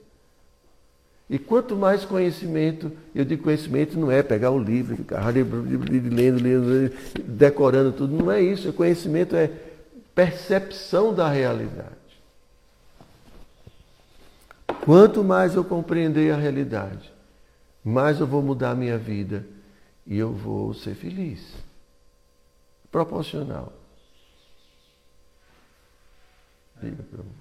E 1.32 1.39
quanto 1.39 1.77
mais 1.77 2.03
conhecimento, 2.03 2.91
eu 3.15 3.23
digo 3.23 3.43
conhecimento 3.43 3.97
não 3.97 4.11
é 4.11 4.21
pegar 4.21 4.51
o 4.51 4.59
livro, 4.59 4.97
ficar 4.97 5.34
lendo, 5.34 6.43
lendo, 6.43 6.93
decorando 7.23 7.93
tudo, 7.93 8.13
não 8.13 8.29
é 8.29 8.41
isso. 8.41 8.67
O 8.67 8.73
conhecimento 8.73 9.34
é 9.34 9.49
percepção 10.13 11.13
da 11.13 11.29
realidade. 11.29 11.95
Quanto 14.84 15.23
mais 15.23 15.55
eu 15.55 15.63
compreender 15.63 16.34
a 16.34 16.38
realidade, 16.38 17.13
mais 17.82 18.19
eu 18.19 18.27
vou 18.27 18.41
mudar 18.41 18.71
a 18.71 18.75
minha 18.75 18.97
vida 18.97 19.47
e 20.05 20.17
eu 20.17 20.34
vou 20.34 20.73
ser 20.73 20.95
feliz. 20.95 21.53
Proporcional. 22.91 23.71
Diga 26.82 27.05
mim. 27.23 27.40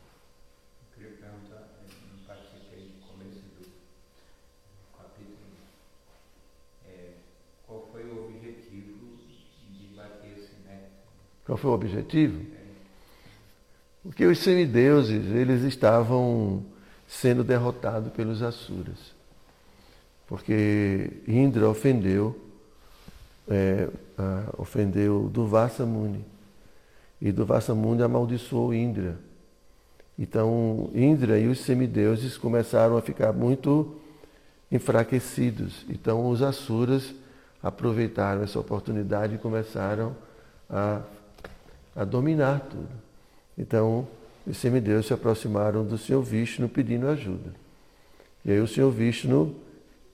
Qual 11.51 11.59
foi 11.59 11.71
o 11.73 11.75
objetivo? 11.75 12.47
Porque 14.05 14.25
os 14.25 14.39
semideuses, 14.39 15.35
eles 15.35 15.65
estavam 15.65 16.63
sendo 17.09 17.43
derrotados 17.43 18.13
pelos 18.13 18.41
Asuras. 18.41 19.13
Porque 20.29 21.11
Indra 21.27 21.69
ofendeu, 21.69 22.41
é, 23.49 23.89
a, 24.17 24.45
ofendeu 24.59 25.29
Duvassa 25.29 25.85
Muni. 25.85 26.25
E 27.21 27.33
Duvassa 27.33 27.75
Muni 27.75 28.05
amaldiçoou 28.05 28.73
Indra. 28.73 29.19
Então, 30.17 30.89
Indra 30.95 31.37
e 31.37 31.49
os 31.49 31.59
semideuses 31.59 32.39
começaram 32.39 32.97
a 32.97 33.03
ficar 33.03 33.33
muito 33.33 33.97
enfraquecidos. 34.71 35.85
Então, 35.89 36.31
os 36.31 36.43
Asuras 36.43 37.13
aproveitaram 37.61 38.41
essa 38.45 38.61
oportunidade 38.61 39.35
e 39.35 39.39
começaram 39.39 40.15
a 40.69 41.03
a 41.95 42.05
dominar 42.05 42.61
tudo. 42.61 42.89
Então, 43.57 44.07
os 44.47 44.57
semideuses 44.57 45.07
se 45.07 45.13
aproximaram 45.13 45.85
do 45.85 45.99
Senhor 45.99 46.23
Vishnu 46.23 46.69
pedindo 46.69 47.09
ajuda. 47.09 47.53
E 48.45 48.53
aí 48.53 48.61
o 48.61 48.67
Senhor 48.67 48.91
Vishnu 48.91 49.55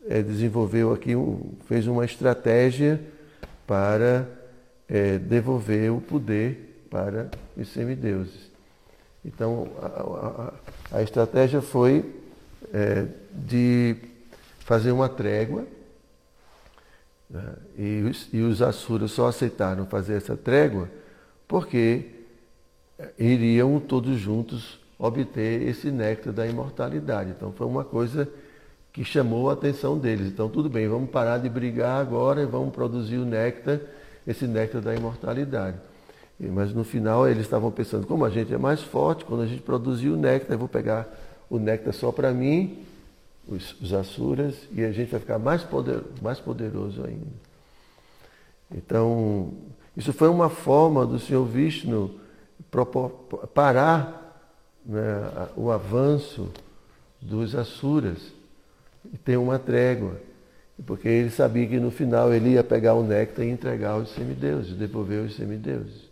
é, 0.09 0.23
desenvolveu 0.23 0.93
aqui, 0.93 1.13
fez 1.67 1.87
uma 1.87 2.05
estratégia 2.05 3.01
para 3.67 4.29
é, 4.89 5.19
devolver 5.19 5.93
o 5.93 6.01
poder 6.01 6.87
para 6.91 7.31
os 7.57 7.69
semideuses. 7.69 8.51
Então, 9.25 9.69
a, 9.81 9.87
a, 10.97 10.99
a 10.99 11.03
estratégia 11.03 11.61
foi 11.61 12.15
é, 12.73 13.07
de 13.33 13.97
fazer 14.61 14.93
uma 14.93 15.09
trégua, 15.09 15.65
né, 17.29 17.55
e, 17.77 18.03
os, 18.03 18.29
e 18.33 18.41
os 18.41 18.63
Asuras 18.63 19.11
só 19.11 19.29
aceitaram 19.29 19.87
fazer 19.87 20.15
essa 20.15 20.37
trégua 20.37 20.89
porque 21.47 22.07
iriam 23.19 23.79
todos 23.79 24.19
juntos 24.19 24.79
obter 24.99 25.63
esse 25.63 25.91
néctar 25.91 26.33
da 26.33 26.47
imortalidade. 26.47 27.31
Então 27.31 27.53
foi 27.53 27.67
uma 27.67 27.85
coisa 27.85 28.29
que 28.93 29.05
chamou 29.05 29.51
a 29.51 29.53
atenção 29.53 29.99
deles. 29.99 30.29
Então 30.29 30.49
tudo 30.49 30.71
bem, 30.71 30.89
vamos 30.89 31.11
parar 31.11 31.39
de 31.39 31.49
brigar 31.49 32.01
agora 32.01 32.43
e 32.43 32.47
vamos 32.47 32.75
produzir 32.75 33.19
o 33.19 33.25
néctar, 33.25 33.81
esse 34.27 34.47
néctar 34.47 34.81
da 34.81 34.95
imortalidade. 34.95 35.77
Mas 36.39 36.73
no 36.73 36.85
final 36.85 37.29
eles 37.29 37.43
estavam 37.43 37.71
pensando, 37.71 38.07
como 38.07 38.25
a 38.25 38.31
gente 38.31 38.53
é 38.53 38.59
mais 38.59 38.83
forte, 38.83 39.25
quando 39.25 39.43
a 39.43 39.47
gente 39.47 39.63
produzir 39.63 40.09
o 40.09 40.17
néctar, 40.17 40.53
eu 40.53 40.59
vou 40.59 40.69
pegar 40.69 41.09
o 41.49 41.59
néctar 41.59 41.95
só 41.95 42.11
para 42.13 42.33
mim, 42.33 42.85
os, 43.47 43.81
os 43.81 43.95
Asuras, 43.95 44.55
e 44.73 44.85
a 44.85 44.93
gente 44.93 45.11
vai 45.11 45.21
ficar 45.21 45.39
mais, 45.39 45.63
poder, 45.63 46.03
mais 46.21 46.41
poderoso 46.41 47.05
ainda. 47.05 47.27
Então, 48.75 49.53
isso 49.97 50.13
foi 50.13 50.29
uma 50.29 50.51
forma 50.51 51.07
do 51.07 51.19
Senhor 51.19 51.45
Vishnu 51.45 52.21
parar 53.55 54.27
né, 54.85 55.49
o 55.57 55.71
avanço 55.71 56.51
dos 57.21 57.55
Asuras 57.55 58.19
e 59.13 59.17
ter 59.17 59.37
uma 59.37 59.59
trégua. 59.59 60.21
Porque 60.85 61.09
ele 61.09 61.31
sabia 61.31 61.67
que 61.67 61.81
no 61.81 61.91
final 61.91 62.33
ele 62.35 62.51
ia 62.51 62.63
pegar 62.63 62.95
o 62.95 63.03
néctar 63.03 63.47
e 63.47 63.49
entregar 63.49 63.93
aos 63.93 64.11
semideuses, 64.11 64.77
devolver 64.77 65.23
aos 65.23 65.35
semideuses. 65.35 66.07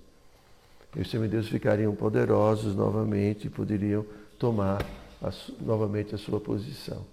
E 0.97 1.01
os 1.01 1.11
semideuses 1.11 1.51
ficariam 1.51 1.95
poderosos 1.95 2.75
novamente 2.75 3.47
e 3.47 3.51
poderiam 3.51 4.07
tomar 4.39 4.83
a, 5.23 5.31
novamente 5.61 6.15
a 6.15 6.19
sua 6.19 6.41
posição. 6.41 7.05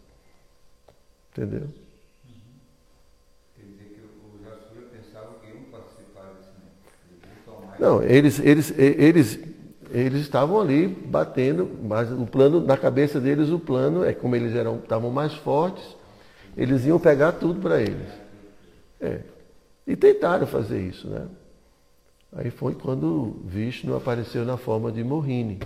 Entendeu? 1.32 1.68
Não, 7.82 8.04
eles, 8.04 8.38
eles, 8.38 8.72
eles, 8.78 9.40
eles 9.90 10.22
estavam 10.22 10.62
ali 10.62 10.88
batendo, 10.88 11.68
mas 11.82 12.12
o 12.12 12.28
plano, 12.28 12.62
na 12.62 12.78
cabeça 12.78 13.20
deles, 13.20 13.50
o 13.50 13.58
plano 13.58 14.06
é 14.06 14.14
como 14.14 14.36
eles 14.36 14.56
eram, 14.56 14.76
estavam 14.76 15.10
mais 15.10 15.34
fortes, 15.34 15.84
eles 16.56 16.86
iam 16.86 17.00
pegar 17.00 17.32
tudo 17.32 17.60
para 17.60 17.82
eles. 17.82 18.08
É. 19.00 19.22
E 19.88 19.96
tentaram 19.96 20.46
fazer 20.46 20.80
isso, 20.80 21.08
né? 21.08 21.26
Aí 22.34 22.52
foi 22.52 22.76
quando 22.76 23.42
Vishnu 23.46 23.96
apareceu 23.96 24.46
na 24.46 24.58
forma 24.58 24.92
de 24.92 25.04
Mohini, 25.04 25.58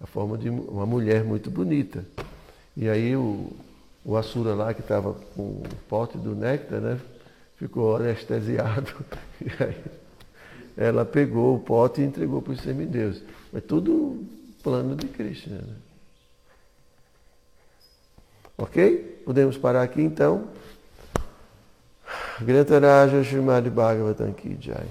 a 0.00 0.06
forma 0.06 0.38
de 0.38 0.50
uma 0.50 0.86
mulher 0.86 1.24
muito 1.24 1.50
bonita. 1.50 2.04
E 2.76 2.88
aí 2.88 3.16
o, 3.16 3.50
o 4.04 4.16
Asura 4.16 4.54
lá, 4.54 4.72
que 4.72 4.82
estava 4.82 5.14
com 5.34 5.42
o 5.42 5.62
pote 5.88 6.16
do 6.16 6.36
néctar, 6.36 6.80
né? 6.80 6.96
Ficou 7.56 7.96
anestesiado. 7.96 8.92
E 9.44 9.64
aí 9.64 10.01
ela 10.76 11.04
pegou 11.04 11.56
o 11.56 11.60
pote 11.60 12.00
e 12.00 12.04
entregou 12.04 12.40
para 12.40 12.52
os 12.52 12.60
semideuses. 12.60 13.22
Mas 13.52 13.62
tudo 13.64 14.24
plano 14.62 14.96
de 14.96 15.06
Krishna. 15.08 15.56
Né? 15.56 15.74
Ok? 18.56 19.22
Podemos 19.24 19.56
parar 19.56 19.82
aqui 19.82 20.00
então. 20.00 20.48
Grantaraja 22.40 23.22
Srimad 23.22 23.68
Bhagavatam 23.70 24.32
Ki 24.32 24.56
Jai. 24.60 24.86